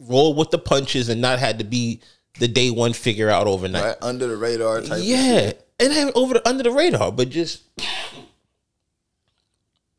[0.00, 2.00] rolled with the punches and not had to be
[2.38, 3.82] the day one figure out overnight.
[3.84, 7.62] right under the radar type Yeah, and then over the, under the radar, but just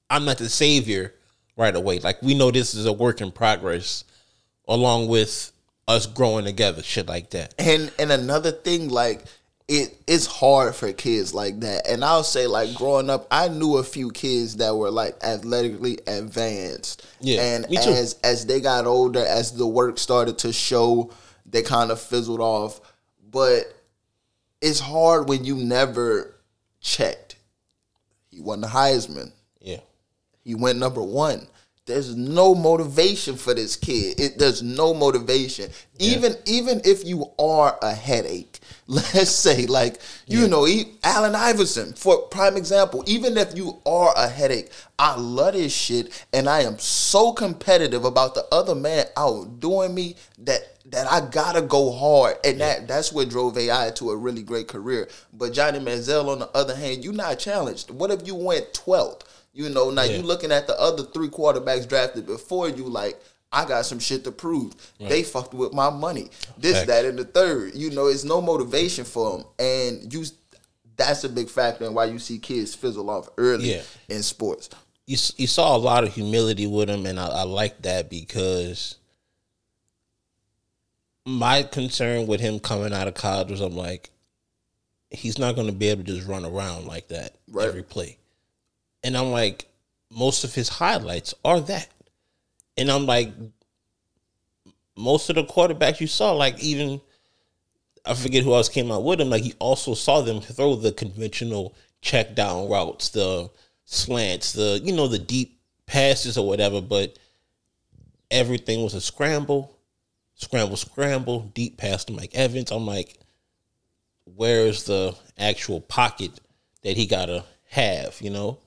[0.09, 1.13] I'm not the savior
[1.57, 1.99] right away.
[1.99, 4.03] Like we know this is a work in progress,
[4.67, 5.51] along with
[5.87, 7.53] us growing together, shit like that.
[7.57, 9.23] And and another thing, like
[9.67, 11.87] it it's hard for kids like that.
[11.87, 15.99] And I'll say, like growing up, I knew a few kids that were like athletically
[16.05, 17.05] advanced.
[17.19, 17.89] Yeah, And me too.
[17.89, 21.11] as as they got older, as the work started to show,
[21.45, 22.81] they kind of fizzled off.
[23.31, 23.73] But
[24.61, 26.35] it's hard when you never
[26.79, 27.35] checked.
[28.29, 29.31] He won the Heisman.
[29.61, 29.79] Yeah,
[30.43, 31.47] He went number one.
[31.85, 34.19] There's no motivation for this kid.
[34.19, 35.69] It, there's no motivation.
[35.99, 41.93] Even even if you are a headache, let's say like you know, e- Allen Iverson
[41.93, 43.03] for prime example.
[43.07, 44.69] Even if you are a headache,
[44.99, 50.15] I love this shit, and I am so competitive about the other man outdoing me
[50.39, 54.43] that that I gotta go hard, and that that's what drove AI to a really
[54.43, 55.07] great career.
[55.33, 57.89] But Johnny Manziel, on the other hand, you not challenged.
[57.89, 59.23] What if you went twelfth?
[59.53, 60.17] You know, now Yeah.
[60.17, 63.19] you looking at the other three quarterbacks drafted before you, like,
[63.55, 64.73] I got some shit to prove.
[64.99, 66.29] They fucked with my money.
[66.57, 66.87] This, Facts.
[66.87, 67.73] that, and the third.
[67.75, 69.47] You know, it's no motivation for them.
[69.57, 70.25] And you
[70.97, 73.81] that's a big factor in why you see kids fizzle off early Yeah.
[74.09, 74.69] in sports.
[75.07, 78.95] you you saw a lot of humility with him, and I, I like that because
[81.25, 84.09] my concern with him coming out of college was I'm like,
[85.09, 87.67] he's not going to be able to just run around like that Right.
[87.67, 88.17] every play,
[89.03, 89.65] and I'm like,
[90.11, 91.89] most of his highlights are that,
[92.77, 93.33] and I'm like,
[94.97, 97.01] most of the quarterbacks you saw, like even.
[98.07, 99.31] I forget who else came out with him.
[99.31, 103.49] Like he also saw them throw the conventional check down routes, the
[103.85, 106.81] slants, the you know the deep passes or whatever.
[106.81, 107.17] But
[108.29, 109.75] everything was a scramble,
[110.35, 112.71] scramble, scramble, deep pass to Mike Evans.
[112.71, 113.19] I'm like,
[114.35, 116.31] where's the actual pocket
[116.83, 118.21] that he gotta have?
[118.21, 118.59] You know,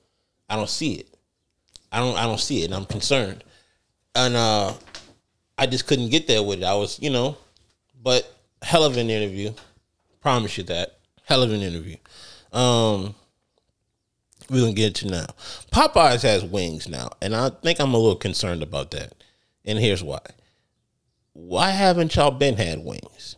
[0.49, 1.07] I don't see it.
[1.91, 2.17] I don't.
[2.17, 3.43] I don't see it, and I'm concerned.
[4.19, 4.73] And uh,
[5.57, 6.65] I just couldn't get there with it.
[6.65, 7.37] I was, you know,
[8.03, 8.29] but
[8.61, 9.53] hell of an interview.
[10.19, 10.97] Promise you that.
[11.23, 11.95] Hell of an interview.
[12.51, 13.15] Um,
[14.49, 15.27] we're gonna get into now.
[15.71, 19.13] Popeyes has wings now, and I think I'm a little concerned about that.
[19.63, 20.19] And here's why.
[21.31, 23.37] Why haven't y'all been had wings?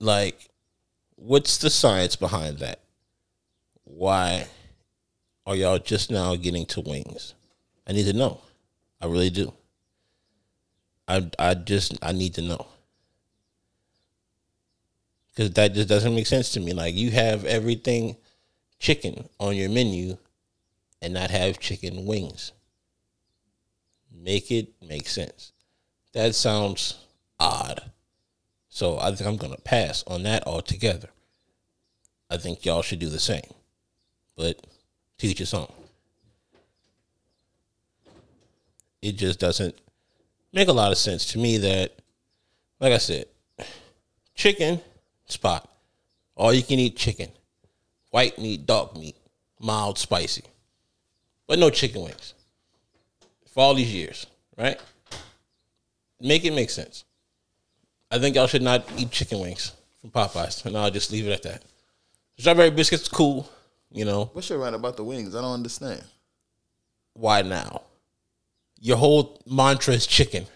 [0.00, 0.48] Like,
[1.16, 2.80] what's the science behind that?
[3.84, 4.46] Why
[5.44, 7.34] are y'all just now getting to wings?
[7.86, 8.40] I need to know.
[9.02, 9.52] I really do.
[11.08, 12.66] I I just I need to know.
[15.36, 16.72] because that just doesn't make sense to me.
[16.72, 18.16] Like you have everything
[18.78, 20.16] chicken on your menu,
[21.02, 22.52] and not have chicken wings.
[24.12, 25.52] Make it make sense.
[26.14, 26.96] That sounds
[27.38, 27.90] odd.
[28.68, 31.08] So I think I'm gonna pass on that altogether.
[32.30, 33.52] I think y'all should do the same.
[34.36, 34.66] But
[35.18, 35.72] teach its own.
[39.00, 39.78] It just doesn't
[40.56, 41.92] make a lot of sense to me that,
[42.80, 43.26] like I said,
[44.34, 44.80] chicken
[45.26, 45.68] spot,
[46.34, 47.28] all you can eat chicken,
[48.10, 49.16] white meat, dog meat,
[49.60, 50.44] mild, spicy,
[51.46, 52.32] but no chicken wings
[53.52, 54.80] for all these years, right?
[56.22, 57.04] Make it make sense.
[58.10, 61.32] I think y'all should not eat chicken wings from Popeyes, and I'll just leave it
[61.32, 61.62] at that.
[62.38, 63.50] Strawberry biscuits, cool.
[63.92, 65.34] You know What's your rant about the wings?
[65.34, 66.02] I don't understand.
[67.12, 67.82] why now?
[68.80, 70.46] Your whole mantra is chicken,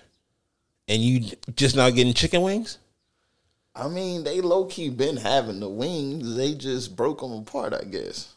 [0.88, 2.78] and you just not getting chicken wings.
[3.74, 6.36] I mean, they low key been having the wings.
[6.36, 8.34] They just broke them apart, I guess.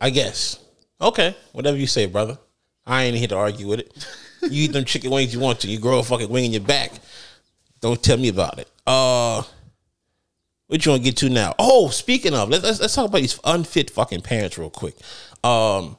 [0.00, 0.58] I guess.
[1.00, 2.38] Okay, whatever you say, brother.
[2.86, 4.06] I ain't here to argue with it.
[4.40, 5.68] You eat them chicken wings you want to.
[5.68, 6.92] You grow a fucking wing in your back.
[7.80, 8.70] Don't tell me about it.
[8.86, 9.42] Uh,
[10.68, 11.56] what you want to get to now?
[11.58, 14.94] Oh, speaking of, let's, let's let's talk about these unfit fucking parents real quick.
[15.42, 15.96] Um,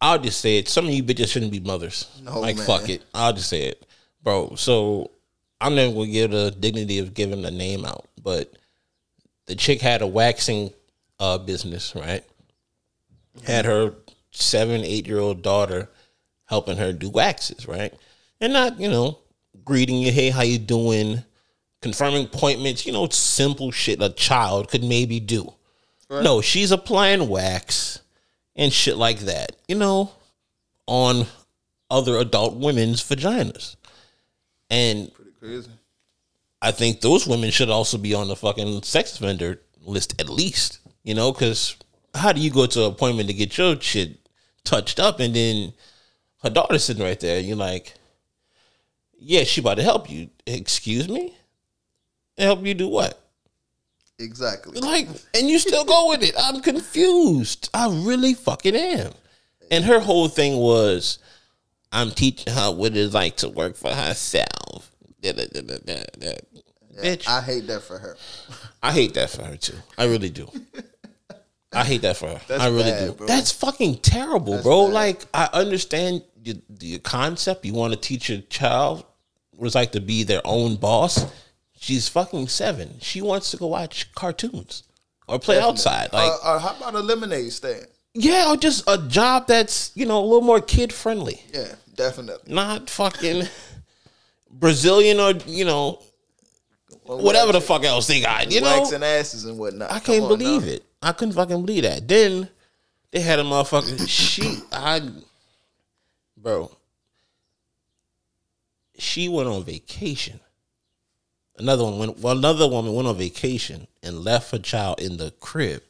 [0.00, 0.68] I'll just say it.
[0.68, 2.08] Some of you bitches shouldn't be mothers.
[2.22, 2.66] No, like man.
[2.66, 3.02] fuck it.
[3.14, 3.84] I'll just say it,
[4.22, 4.54] bro.
[4.54, 5.10] So
[5.60, 8.52] I'm never gonna give the dignity of giving the name out, but
[9.46, 10.72] the chick had a waxing
[11.18, 12.24] uh business, right?
[13.44, 13.94] Had her
[14.30, 15.88] seven, eight year old daughter
[16.46, 17.92] helping her do waxes, right?
[18.40, 19.18] And not, you know,
[19.64, 21.24] greeting you, hey, how you doing?
[21.82, 25.52] Confirming appointments, you know, simple shit a child could maybe do.
[26.10, 28.00] No, she's applying wax
[28.58, 30.10] and shit like that, you know,
[30.86, 31.26] on
[31.90, 33.76] other adult women's vaginas.
[34.68, 35.70] And Pretty crazy.
[36.60, 40.80] I think those women should also be on the fucking sex offender list at least,
[41.04, 41.76] you know, because
[42.14, 44.18] how do you go to an appointment to get your shit
[44.64, 45.72] touched up and then
[46.42, 47.94] her daughter's sitting right there and you're like,
[49.20, 50.30] yeah, she about to help you.
[50.46, 51.34] Excuse me?
[52.36, 53.27] Help you do what?
[54.18, 54.80] Exactly.
[54.80, 56.34] Like, and you still go with it.
[56.38, 57.70] I'm confused.
[57.72, 59.12] I really fucking am.
[59.70, 61.18] And her whole thing was,
[61.92, 64.90] I'm teaching her what it's like to work for herself.
[65.20, 65.78] Da, da, da,
[66.18, 66.32] da.
[67.02, 68.16] Bitch, I hate that for her.
[68.82, 69.76] I hate that for her too.
[69.96, 70.48] I really do.
[71.72, 72.40] I hate that for her.
[72.48, 73.12] That's I really bad, do.
[73.12, 73.26] bro.
[73.26, 74.86] That's fucking terrible, bro.
[74.86, 74.94] bad.
[74.94, 77.64] Like I understand the, the concept.
[77.64, 79.04] You want to teach your child
[79.52, 81.24] what it's like to be their own boss.
[81.80, 82.96] She's fucking seven.
[83.00, 84.82] She wants to go watch cartoons
[85.28, 86.12] or play outside.
[86.12, 87.86] Like uh, uh, how about a lemonade stand?
[88.14, 91.40] yeah, or just a job that's you know a little more kid friendly.
[91.52, 92.52] Yeah, definitely.
[92.52, 93.44] Not fucking
[94.50, 96.02] Brazilian or you know
[97.04, 98.50] Well, whatever the fuck else they got.
[98.50, 99.92] You know, waxing asses and whatnot.
[99.92, 100.72] I can't believe now.
[100.72, 100.84] it.
[101.00, 102.08] I couldn't fucking believe that.
[102.08, 102.48] Then
[103.12, 104.08] they had a motherfucker.
[104.08, 105.08] she, I,
[106.36, 106.72] bro,
[108.98, 110.40] she went on vacation.
[111.58, 112.18] Another one went.
[112.20, 115.82] Well, another woman went on vacation and left her child in the crib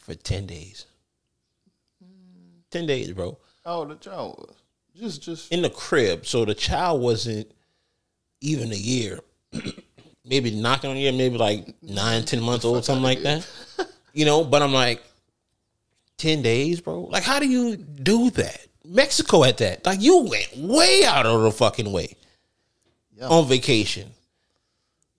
[0.00, 0.84] for ten days.
[2.70, 4.56] Ten days, bro, How the child was?
[5.00, 6.26] Just, just in the crib.
[6.26, 7.50] So the child wasn't
[8.40, 9.20] even a year.
[10.24, 13.46] maybe knocking on a year, maybe like nine, ten months old, something like that.
[14.14, 15.00] You know, but I'm like,
[16.16, 17.02] 10 days, bro?
[17.02, 18.66] Like, how do you do that?
[18.84, 19.86] Mexico at that.
[19.86, 22.16] Like, you went way out of the fucking way
[23.16, 23.28] Yeah.
[23.28, 24.10] on vacation.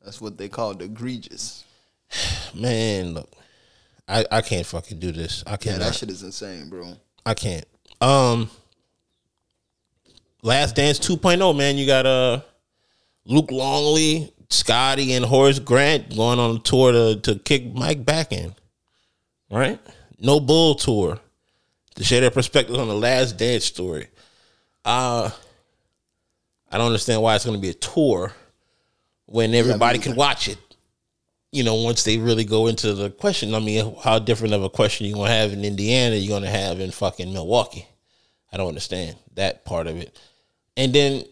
[0.10, 1.66] That's what they call the egregious.
[2.56, 3.32] Man, look,
[4.08, 5.44] I, I can't fucking do this.
[5.46, 5.78] I can't.
[5.78, 6.96] that shit is insane, bro.
[7.28, 7.66] I can't.
[8.02, 8.50] Um,
[10.42, 11.78] Last Dance 2.0, man.
[11.78, 12.42] You got uh
[13.26, 18.32] Luke Longley, Scottie, and Horace Grant going on a tour to to kick Mike back
[18.32, 18.56] in.
[19.52, 19.80] Right?
[20.20, 21.20] No bull tour
[21.94, 24.08] to share their perspectives on the Last Dance story.
[24.84, 25.30] Uh
[26.72, 28.34] I don't understand why it's going to be a tour
[29.30, 30.58] when everybody can watch it.
[31.52, 34.70] You know, once they really go into the question, I mean, how different of a
[34.70, 37.88] question you gonna have in Indiana, you're gonna have in fucking Milwaukee.
[38.52, 40.18] I don't understand that part of it.
[40.78, 41.24] And then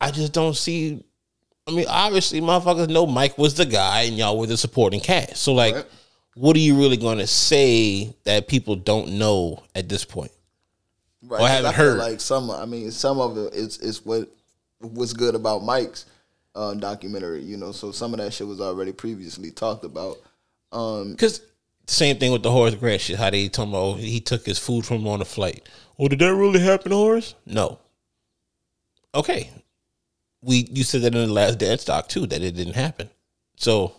[0.00, 1.02] I just don't see.
[1.66, 5.38] I mean, obviously, motherfuckers know Mike was the guy, and y'all were the supporting cast.
[5.38, 5.86] So, like, Right.
[6.36, 10.30] what are you really going to say that people don't know at this point?
[11.22, 11.40] Right.
[11.40, 11.98] Or haven't I heard.
[11.98, 14.28] Like some, I mean, some of it is is what
[14.80, 16.04] was good about Mike's
[16.56, 17.42] uh, documentary.
[17.42, 20.16] You know, so some of that shit was already previously talked about.
[20.72, 21.42] Um, Because
[21.86, 23.18] same thing with the Horace Grant shit.
[23.18, 25.68] How they talking about oh, he took his food from him on the flight.
[25.96, 27.34] Well, did that really happen, Horace?
[27.46, 27.78] No.
[29.14, 29.50] Okay.
[30.42, 33.08] we you said that in the last dance doc too that it didn't happen.
[33.56, 33.94] So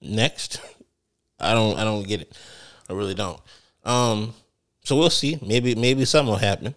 [0.00, 0.60] next,
[1.40, 2.32] I don't I don't get it.
[2.88, 3.40] I really don't.
[3.84, 4.34] Um,
[4.84, 5.38] so we'll see.
[5.40, 6.74] Maybe maybe something will happen.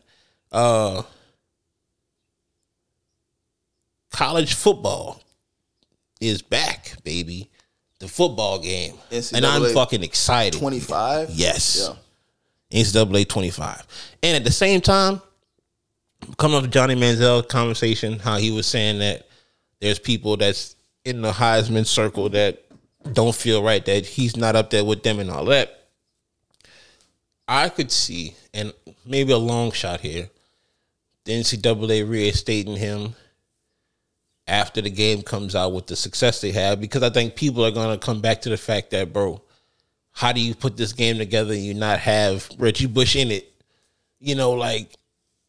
[0.51, 1.03] Uh,
[4.11, 5.21] college football
[6.19, 7.49] is back, baby.
[7.99, 8.93] The football game,
[9.33, 10.59] and I'm fucking excited.
[10.59, 11.31] Twenty five.
[11.31, 11.89] Yes.
[11.89, 11.95] Yeah.
[12.71, 13.87] NCAA 25.
[14.23, 15.21] And at the same time,
[16.37, 19.27] coming up to Johnny Manziel conversation, how he was saying that
[19.79, 22.63] there's people that's in the Heisman circle that
[23.13, 25.87] don't feel right, that he's not up there with them and all that.
[27.47, 28.73] I could see, and
[29.05, 30.29] maybe a long shot here,
[31.23, 33.15] the NCAA reinstating him
[34.47, 37.71] after the game comes out with the success they have, because I think people are
[37.71, 39.41] going to come back to the fact that, bro,
[40.11, 43.51] how do you put this game together and you not have Reggie Bush in it?
[44.19, 44.95] You know, like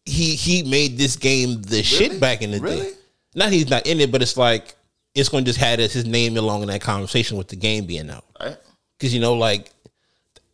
[0.04, 2.64] he he made this game the shit back in the day.
[2.64, 2.92] Really?
[3.34, 4.74] Not he's not in it, but it's like
[5.14, 8.11] it's going to just have his name along in that conversation with the game being
[8.11, 8.24] out.
[8.40, 8.56] Right.
[8.98, 9.70] Because you know, like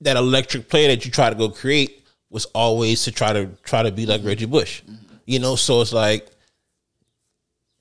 [0.00, 3.83] that electric player that you try to go create was always to try to try
[3.83, 4.28] to be like mm-hmm.
[4.28, 4.83] Reggie Bush.
[5.26, 6.28] You know, so it's like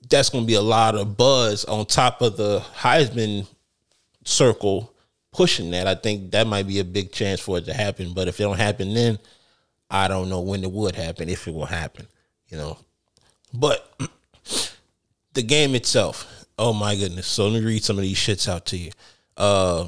[0.09, 3.47] that's going to be a lot of buzz on top of the Heisman
[4.25, 4.93] circle
[5.31, 5.87] pushing that.
[5.87, 8.13] I think that might be a big chance for it to happen.
[8.13, 9.19] But if it don't happen, then
[9.89, 12.07] I don't know when it would happen if it will happen.
[12.49, 12.77] You know,
[13.53, 13.93] but
[15.33, 16.29] the game itself.
[16.57, 17.25] Oh my goodness!
[17.25, 18.91] So let me read some of these shits out to you.
[19.35, 19.87] Uh,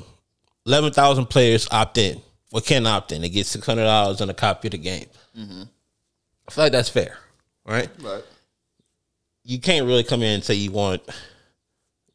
[0.65, 2.19] Eleven thousand players opt in.
[2.51, 3.21] Well, can opt in.
[3.21, 5.05] They get six hundred dollars on a copy of the game.
[6.47, 7.17] I feel like that's fair,
[7.67, 7.89] right?
[8.01, 8.23] Right.
[9.45, 11.01] You can't really come in and say you want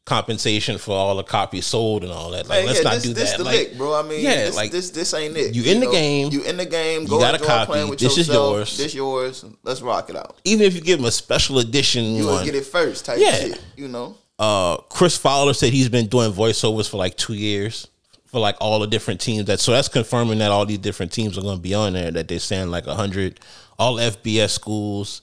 [0.05, 2.47] compensation for all the copies sold and all that.
[2.47, 3.37] Like, Hey, let's yeah, not this, do this that.
[3.37, 3.93] the Like, lick, bro.
[3.93, 5.53] I mean, yeah, this, like, this this ain't it.
[5.55, 7.03] you in the game, You in the game.
[7.03, 8.77] you got a copy, playing with this is yours.
[8.77, 9.45] This yours.
[9.63, 10.37] Let's rock it out.
[10.43, 13.31] even if you give them a special edition You one, get it first, type Yeah.
[13.35, 13.61] shit.
[13.77, 14.15] You know.
[14.39, 17.87] uh Chris Fowler said he's been doing voiceovers for like two years
[18.25, 21.37] for like all the different teams that so that's confirming that all these different teams
[21.37, 23.39] are going to be on there that they're saying like 100
[23.77, 25.21] all FBS schools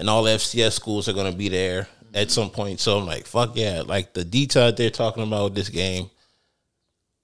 [0.00, 2.80] and all FCS schools are going to be there at some point.
[2.80, 3.82] So I'm like fuck yeah.
[3.86, 6.10] Like the detail they're talking about with this game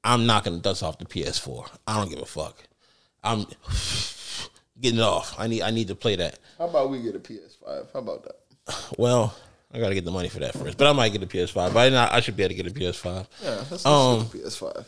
[0.04, 2.62] I'm knocking the dust off the PS4 I don't give a fuck.
[3.24, 3.46] I'm
[4.80, 5.34] getting it off.
[5.38, 6.38] I need I need to play that.
[6.58, 7.92] How about we get a PS5?
[7.92, 8.36] How about that?
[8.98, 9.34] well
[9.72, 11.72] I got to get the money for that first but I might get a PS5
[11.72, 14.86] but I, I should be able to get a PS5 Yeah, let's Um, a PS5.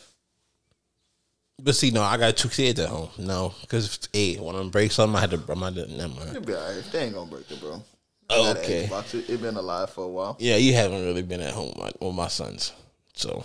[1.61, 3.09] But see, no, I got two kids at home.
[3.19, 5.43] No, because hey, of them breaks something, I had to.
[5.49, 5.75] I'm not.
[5.75, 6.31] Never mind.
[6.31, 6.85] It'll be alright.
[6.93, 7.83] They ain't gonna break it, bro.
[8.31, 8.87] Oh, okay.
[8.87, 10.37] Xbox, it, it been alive for a while.
[10.39, 12.73] Yeah, you haven't really been at home with my, with my sons,
[13.15, 13.45] so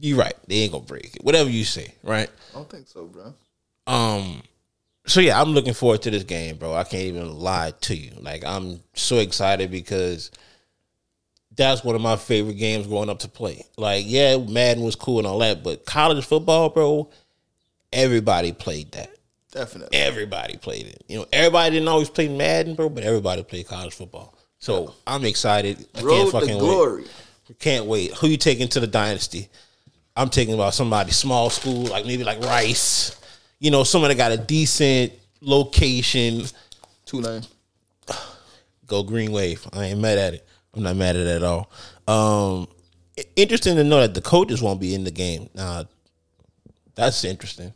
[0.00, 0.34] you're right.
[0.48, 1.24] They ain't gonna break it.
[1.24, 2.28] Whatever you say, right?
[2.52, 3.34] I don't think so, bro.
[3.86, 4.42] Um.
[5.06, 6.74] So yeah, I'm looking forward to this game, bro.
[6.74, 8.12] I can't even lie to you.
[8.20, 10.30] Like I'm so excited because
[11.56, 13.64] that's one of my favorite games growing up to play.
[13.76, 17.10] Like, yeah, Madden was cool and all that, but college football, bro,
[17.92, 19.10] everybody played that.
[19.50, 19.96] Definitely.
[19.96, 21.04] everybody played it.
[21.06, 24.36] You know, everybody didn't always play Madden, bro, but everybody played college football.
[24.58, 25.86] So I'm excited.
[25.94, 27.02] I Road can't to fucking glory.
[27.02, 27.58] wait.
[27.60, 28.14] Can't wait.
[28.14, 29.48] Who you taking to the dynasty?
[30.16, 33.16] I'm taking about somebody small school, like maybe like Rice.
[33.60, 36.42] You know, someone that got a decent location.
[37.06, 37.42] Tulane.
[38.86, 39.66] Go Green Wave.
[39.72, 40.46] I ain't mad at it.
[40.76, 41.70] I'm not mad at it at all.
[42.08, 42.68] Um,
[43.36, 45.48] interesting to know that the coaches won't be in the game.
[45.54, 45.84] Now,
[46.94, 47.72] that's interesting.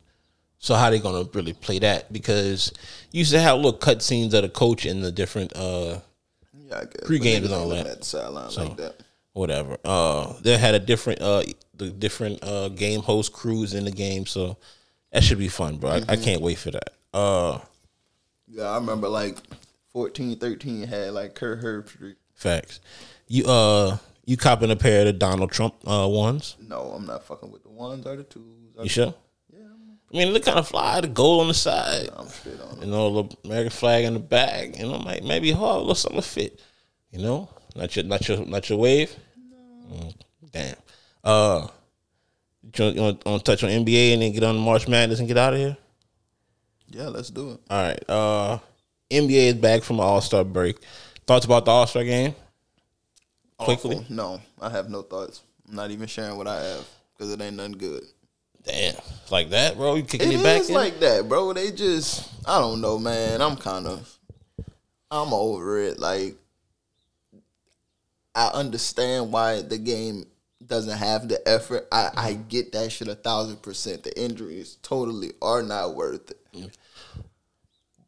[0.59, 2.13] So how they gonna really play that?
[2.13, 2.73] Because
[3.13, 6.01] you used to have little cut scenes of the coach in the different uh
[6.53, 7.05] Yeah, I guess.
[7.07, 7.87] Pre-game But niggas and all that.
[7.87, 8.97] At the sideline So- like that.
[9.35, 9.77] whatever.
[9.85, 11.45] Uh they had a different uh
[11.77, 14.57] the different uh game host crews in the game, so
[15.13, 15.91] that should be fun, bro.
[15.91, 16.91] I, I can't wait for that.
[17.15, 17.61] Uh
[18.49, 19.37] Yeah, I remember like
[19.93, 22.17] 14, 13 had like Kirk Herbstreit.
[22.39, 22.81] Facts.
[23.27, 26.57] You uh you copping a pair of the Donald Trump uh ones?
[26.67, 28.45] No, I'm not fucking with the ones or the twos.
[28.77, 29.15] Or You sure?
[29.53, 29.59] Yeah.
[30.13, 31.01] I mean, look kind of fly.
[31.01, 32.85] The gold on the side, I'm straight on it.
[32.85, 34.79] you know, the American flag in the back.
[34.79, 36.63] You know, might maybe hard, a little something fit.
[37.11, 39.15] You know, not your, not your, not your wave.
[39.91, 40.15] Mm,
[40.53, 40.77] damn.
[41.25, 41.69] Uh,
[42.63, 45.19] you want, you want, want to touch on NBA and then get on March Madness
[45.19, 45.77] and get out of here?
[46.91, 47.61] Yeah, let's do it.
[47.71, 48.05] All right.
[48.09, 48.59] Uh,
[49.11, 50.77] NBA is back from All Star break.
[51.29, 52.35] Thoughts about the All Star game?
[53.59, 53.97] Quickly.
[53.97, 54.07] Awful.
[54.09, 55.43] No, I have no thoughts.
[55.69, 58.03] I'm not even sharing what I have because it ain't nothing good.
[58.65, 58.95] Damn,
[59.31, 59.97] like that, bro.
[59.97, 60.75] You kicking It it, back is in?
[60.75, 61.53] like that, bro.
[61.53, 63.43] They just, I don't know, man.
[63.43, 64.19] I'm kind of,
[65.11, 65.99] I'm over it.
[65.99, 66.37] Like,
[68.35, 70.25] I understand why the game
[70.67, 71.89] doesn't have the effort.
[71.93, 74.03] I, I get that shit a thousand percent.
[74.03, 76.71] The injuries totally are not worth it.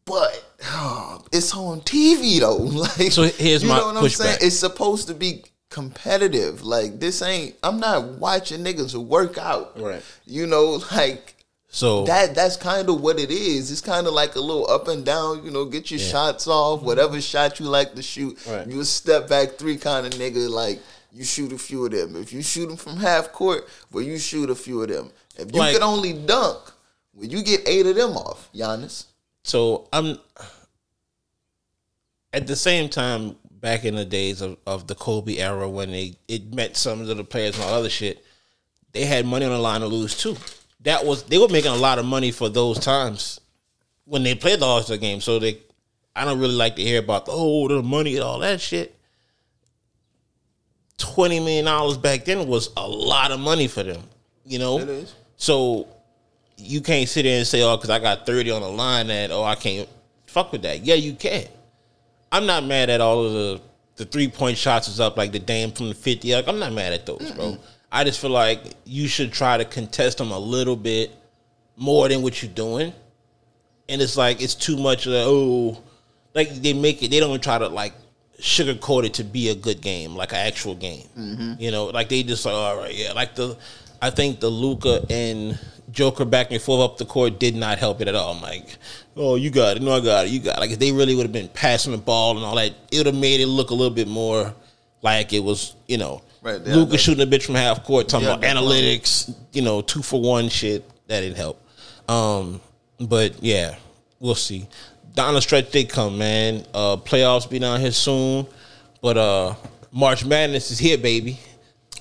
[0.05, 2.57] But oh, it's on TV though.
[2.99, 4.39] Like, So here's you my know what I'm saying?
[4.41, 6.63] It's supposed to be competitive.
[6.65, 7.57] Like this ain't.
[7.63, 9.79] I'm not watching niggas work out.
[9.81, 10.03] Right.
[10.27, 11.35] You know, like
[11.69, 12.35] So that.
[12.35, 13.71] That's kind of what it is.
[13.71, 15.45] It's kind of like a little up and down.
[15.45, 16.83] You know, get your shots off.
[16.83, 18.39] Whatever shot you like to shoot.
[18.47, 18.67] Right.
[18.67, 20.49] You a step back three kind of nigga.
[20.51, 20.81] Like
[21.13, 22.17] you shoot a few of them.
[22.17, 25.11] If you shoot them from half court, well, you shoot a few of them.
[25.37, 26.59] If you Like- could only dunk,
[27.15, 29.05] well, you get eight of them off, Giannis.
[29.51, 30.17] So I'm
[32.33, 36.15] at the same time back in the days of, of the Kobe era when they
[36.29, 38.25] it met some of the players and all other shit,
[38.93, 40.37] they had money on the line to lose too.
[40.83, 43.41] That was they were making a lot of money for those times
[44.05, 45.21] when they played the All Star game.
[45.21, 45.59] So they
[46.15, 48.95] I don't really like to hear about the oh the money and all that shit.
[50.97, 54.03] Twenty million dollars back then was a lot of money for them.
[54.45, 54.79] You know?
[54.79, 55.15] It is.
[55.39, 55.89] So
[56.61, 59.31] you can't sit there and say, "Oh, because I got thirty on the line, that
[59.31, 59.89] oh I can't
[60.27, 61.47] fuck with that." Yeah, you can.
[62.33, 63.61] I'm not mad at all of the
[63.97, 66.35] the three point shots is up like the Dame from the fifty.
[66.35, 67.59] Like I'm not mad at those, bro.
[67.93, 71.15] I just feel like you should try to contest them a little bit
[71.77, 72.93] more than what you're doing.
[73.89, 75.07] And it's like it's too much.
[75.07, 75.83] Of, oh,
[76.35, 77.11] like they make it.
[77.11, 77.93] They don't try to like
[78.39, 81.07] sugarcoat it to be a good game, like an actual game.
[81.19, 81.55] Mm-hmm.
[81.59, 83.13] You know, like they just like, all right, yeah.
[83.13, 83.59] Like the,
[84.01, 85.59] I think the Luka and
[85.93, 88.35] Joker back and forth up the court did not help it at all.
[88.35, 88.77] I'm like,
[89.17, 90.61] oh, you got it, no, I got it, you got it.
[90.61, 93.07] Like if they really would have been passing the ball and all that, it would
[93.07, 94.55] have made it look a little bit more
[95.03, 98.35] like it was, you know, Right, Luka shooting a bitch from half court, talking Yeah,
[98.35, 100.89] about analytics, you know, two for one shit.
[101.07, 101.63] That didn't help.
[102.09, 102.63] Um,
[102.99, 103.77] but yeah,
[104.21, 104.67] we'll see.
[105.15, 106.65] Down the stretch they come, man.
[106.73, 108.47] Uh, playoffs be down here soon,
[109.03, 109.55] but uh,
[109.93, 111.39] March Madness is here, baby.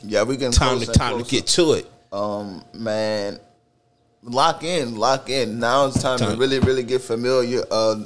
[0.04, 1.92] Yeah, we can Time to time to get to it.
[2.14, 3.40] um man
[4.24, 5.60] lock in lock in.
[5.60, 7.64] Now it's time, to really really get familiar.
[7.72, 8.06] Uh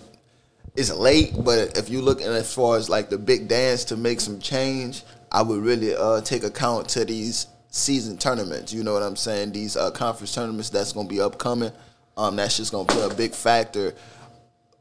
[0.75, 4.19] it's late but if you're looking as far as like the big dance to make
[4.19, 8.71] some change i would really uh take account to these season tournaments.
[8.71, 9.51] You know what i'm saying?
[9.51, 11.71] These uh conference tournaments that's gonna be upcoming.
[12.17, 13.93] Um that's just gonna play a big factor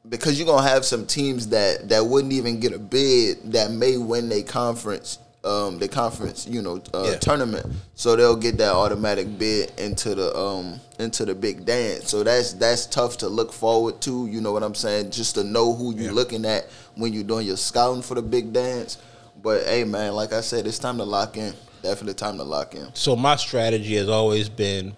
[0.09, 3.97] because you're gonna have some teams that that wouldn't even get a bid that may
[3.97, 7.17] win their conference um the conference you know uh, Yeah.
[7.19, 12.23] tournament so they'll get that automatic bid into the um into the big dance so
[12.23, 15.75] that's that's tough to look forward to you know what i'm saying just to know
[15.75, 16.13] who you're Yeah.
[16.13, 18.99] looking at when you're doing your scouting for the big dance
[19.43, 22.77] but hey man like i said it's time to lock in definitely time to lock
[22.77, 24.95] in So my strategy has always been,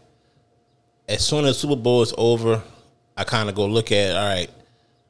[1.08, 2.62] as soon as Super Bowl is over,
[3.16, 4.50] I kind of go look at all right,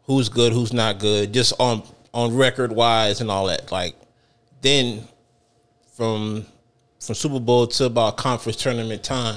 [0.05, 1.83] who's good, who's not good, just on
[2.13, 3.73] on record wise and all that.
[3.73, 3.97] Like
[4.61, 5.09] then
[5.95, 6.47] from
[7.01, 9.37] from Super Bowl to about conference tournament time,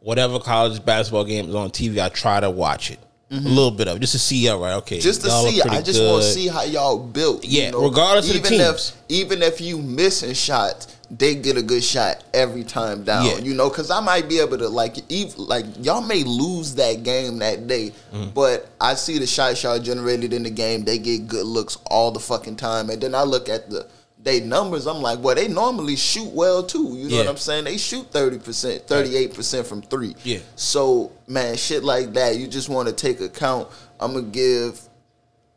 [0.00, 2.98] whatever college basketball game is on TV, I try to watch it
[3.30, 4.48] a little bit of it, just to see.
[4.48, 5.02] All right, okay, Mm-hmm.
[5.02, 5.60] just to see.
[5.62, 7.44] I just want to see how y'all built.
[7.44, 11.82] Yeah, regardless of the even if even if you missing shots, they get a good
[11.82, 13.26] shot every time down.
[13.26, 13.38] Yeah.
[13.38, 17.02] You know, because I might be able to like, even, like y'all may lose that
[17.02, 18.30] game that day, Mm-hmm.
[18.34, 20.84] but I see the shots y'all generated in the game.
[20.84, 23.88] They get good looks all the fucking time, and then I look at the.
[24.24, 26.96] They numbers, I'm like, well, they normally shoot well too.
[26.96, 27.64] You know what I'm saying?
[27.64, 30.16] They shoot 30%, 38% from three.
[30.24, 30.38] Yeah.
[30.56, 33.68] So, man, shit like that, you just want to take account.
[34.00, 34.80] I'm gonna give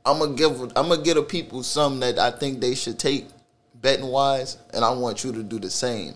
[0.08, 3.28] I'm gonna give I'm gonna give the people some that I think they should take
[3.76, 6.14] betting wise, and I want you to do the same.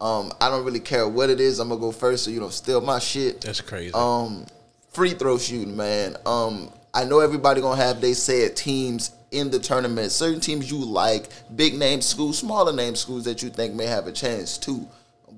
[0.00, 1.58] Um, I don't really care what it is.
[1.58, 3.40] I'm gonna go first, so you don't steal my shit.
[3.40, 3.92] That's crazy.
[3.94, 4.46] Um,
[4.92, 6.16] free throw shooting, man.
[6.26, 10.12] Um, I know everybody gonna have they said teams in the tournament.
[10.12, 14.06] Certain teams you like, big name schools, smaller name schools that you think may have
[14.06, 14.86] a chance too.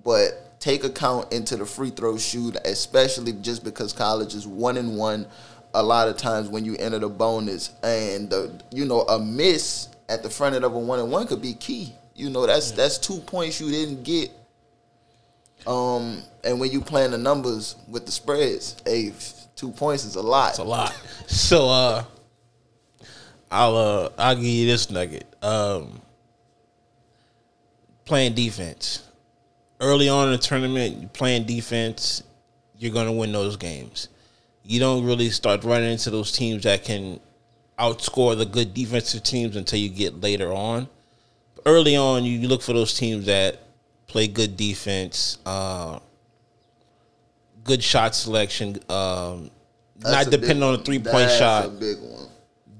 [0.04, 4.96] But take account into the free throw shoot, especially just because college is one and
[4.96, 5.26] one.
[5.74, 9.88] A lot of times when you enter the bonus and the you know a miss
[10.08, 11.94] at the front end of a one and one could be key.
[12.14, 14.30] You know that's that's two points you didn't get
[15.66, 19.12] um, and when you playing the numbers with the spreads, hey,
[19.54, 20.50] two points is a lot.
[20.50, 20.96] It's a lot.
[21.28, 22.04] So uh
[23.52, 25.26] I'll uh I'll give you this nugget.
[25.42, 26.00] Um
[28.06, 29.06] playing defense.
[29.78, 32.22] Early on in the tournament, playing defense,
[32.78, 34.08] you're gonna win those games.
[34.64, 37.20] You don't really start running into those teams that can
[37.78, 40.88] outscore the good defensive teams until you get later on.
[41.66, 43.60] Early on, you look for those teams that
[44.06, 45.98] play good defense, uh,
[47.64, 49.50] good shot selection, um,
[50.00, 51.66] not depending on the three point That's shot.
[51.66, 52.28] a big one.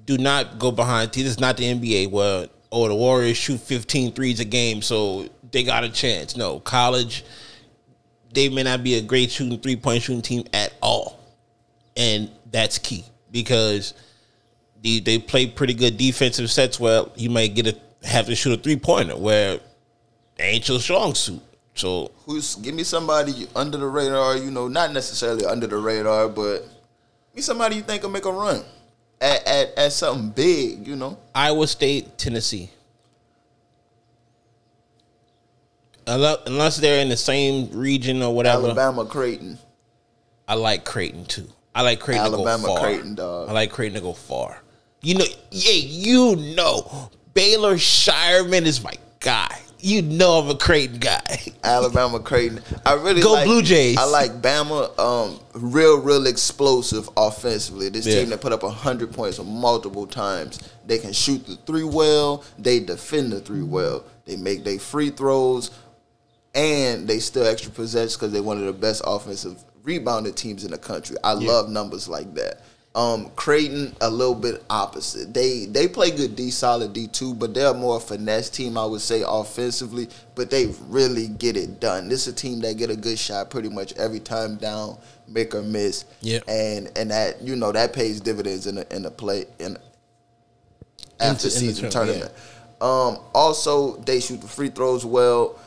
[0.04, 1.12] Do not go behind.
[1.12, 5.28] This is not the NBA where oh the Warriors shoot 15 threes a game, so
[5.50, 6.36] they got a chance.
[6.36, 7.24] No, college,
[8.32, 11.20] they may not be a great shooting three point shooting team at all,
[11.96, 13.94] and that's key because
[14.82, 17.76] they, they play pretty good defensive sets where you might get a
[18.06, 19.60] have to shoot a three pointer where
[20.36, 21.40] they ain't your strong suit.
[21.74, 24.36] So Who's give me somebody under the radar?
[24.36, 26.66] You know, not necessarily under the radar, but
[27.34, 28.62] me somebody you think will make a run
[29.22, 30.86] at at, at something big.
[30.86, 32.70] You know, Iowa State, Tennessee.
[36.06, 39.56] Unless they're in the same region or whatever, Alabama, Creighton.
[40.48, 41.46] I like Creighton too.
[41.74, 42.84] I like Creighton Alabama, to go far.
[42.84, 43.48] Creighton, dog.
[43.48, 44.60] I like Creighton to go far.
[45.00, 49.61] You know, yeah, you know, Baylor Scheierman is my guy.
[49.84, 51.38] You know, I'm a Creighton guy.
[51.64, 52.62] Alabama, Creighton.
[52.86, 53.98] I really Go like, Blue Jays.
[53.98, 54.96] I like Bama.
[54.96, 57.88] Um, real, real explosive offensively.
[57.88, 58.20] This Yeah.
[58.20, 60.60] team that put up hundred points multiple times.
[60.86, 62.44] They can shoot the three well.
[62.60, 64.04] They defend the three well.
[64.24, 65.72] They make their free throws,
[66.54, 70.70] and they still extra possess because they're one of the best offensive rebounded teams in
[70.70, 71.16] the country.
[71.24, 72.60] I love numbers like that.
[72.94, 75.32] Um, Creighton a little bit opposite.
[75.32, 78.84] They they play good D solid D two, but they're more a finesse team I
[78.84, 80.08] would say offensively.
[80.34, 82.08] But they really get it done.
[82.08, 85.54] This is a team that get a good shot pretty much every time down, make
[85.54, 86.04] or miss.
[86.20, 89.78] Yeah, and and that you know that pays dividends in the in the play in
[91.18, 92.32] after in season tour- tournament.
[92.82, 95.58] Um, also they shoot the free throws well.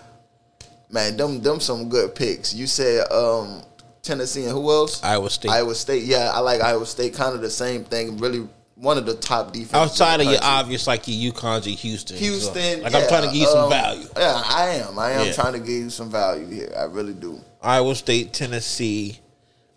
[0.92, 2.54] Man, them them some good picks.
[2.54, 3.64] You said um,
[4.06, 5.04] Tennessee and who else?
[5.04, 5.52] Iowa State.
[5.52, 7.14] Iowa State, yeah, I like Iowa State.
[7.14, 8.18] Kind of the same thing.
[8.18, 9.74] Really, one of the top defenses.
[9.74, 12.18] Outside of your obvious, like your UConns and Houston.
[12.18, 14.08] Houston, So, like yeah, I'm trying to give you some um, value.
[14.18, 15.00] Yeah, I am.
[15.00, 15.34] I am Yeah.
[15.34, 16.74] trying to give you some value here.
[16.78, 17.42] I really do.
[17.62, 19.20] Iowa State, Tennessee.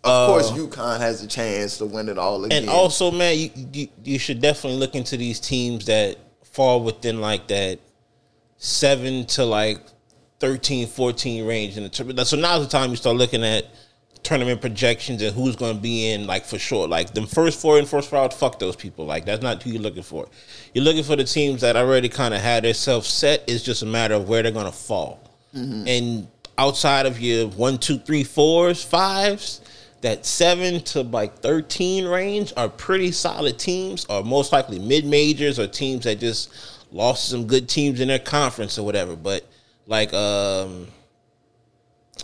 [0.03, 2.61] Of Uh, course, UConn has a chance to win it all again.
[2.63, 7.19] And also, man, you, you you should definitely look into these teams that fall within
[7.19, 7.79] like that
[8.57, 9.79] seven to like
[10.39, 12.27] 13, 14 range in the tournament.
[12.27, 13.65] So now's the time you start looking at
[14.23, 16.87] tournament projections and who's going to be in like for sure.
[16.87, 19.05] Like the first four and first round, fuck those people.
[19.05, 20.27] Like that's not who you're looking for.
[20.73, 23.43] You're looking for the teams that already kind of had themselves set.
[23.47, 25.19] It's just a matter of where they're going to fall.
[25.87, 29.61] And outside of your one, two, three, fours, fives,
[30.01, 35.57] that seven to like thirteen range are pretty solid teams, or most likely mid majors
[35.59, 36.53] or teams that just
[36.91, 39.15] lost some good teams in their conference or whatever.
[39.15, 39.45] But
[39.87, 40.87] like, um,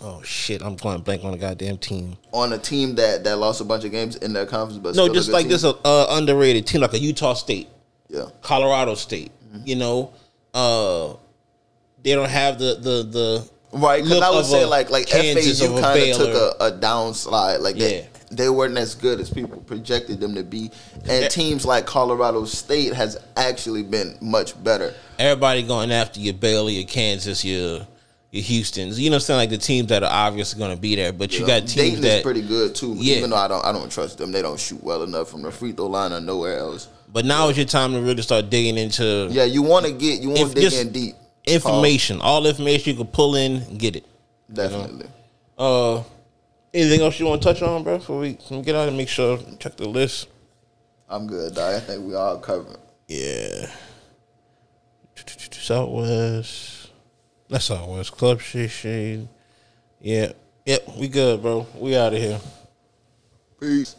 [0.04, 2.18] oh shit, I'm going blank on a goddamn team.
[2.32, 5.04] on a team that that lost a bunch of games in their conference, but No,
[5.06, 5.52] still a just like team.
[5.52, 7.70] this uh, uh, underrated team, like a Utah State,
[8.10, 9.32] Yeah, Colorado State.
[9.64, 10.12] You know,
[10.54, 11.14] uh,
[12.04, 14.04] they don't have the the the right.
[14.04, 16.30] Because I would say like like Kansas FAU kind of took
[16.60, 17.62] a, a downslide.
[17.62, 17.88] Like Yeah.
[17.88, 20.72] they they weren't as good as people projected them to be,
[21.08, 24.94] and teams like Colorado State has actually been much better.
[25.20, 27.88] everybody going after your Baylor, your Kansas, your
[28.36, 29.00] your Houston's.
[29.00, 31.46] You know, saying like the teams that are obviously going to be there, but you
[31.48, 32.18] got teams Dayton that.
[32.18, 32.94] is pretty good too.
[32.98, 33.18] Yeah.
[33.18, 35.52] Even though I don't I don't trust them, they don't shoot well enough from the
[35.52, 36.88] free throw line or nowhere else.
[37.12, 40.22] but now is your time to really start digging into Yeah, you want to get
[40.22, 41.16] you want to dig in deep.
[41.46, 44.06] information, all information you can pull in get it.
[44.52, 45.08] Definitely.
[45.58, 46.04] Uh,
[46.74, 47.98] anything else you want to touch on, bro?
[47.98, 50.28] Before we can get out and make sure check the list.
[51.08, 51.76] I'm good, dog.
[51.76, 52.78] I think we all covered.
[53.08, 53.70] Yeah.
[55.52, 56.75] Southwest.
[57.56, 58.12] That's Southwest.
[58.12, 59.30] Club shit, Shade.
[60.02, 60.34] Yeah.
[60.66, 61.66] Yep, we good, bro.
[61.78, 62.42] We out of here.
[63.62, 63.94] Peace.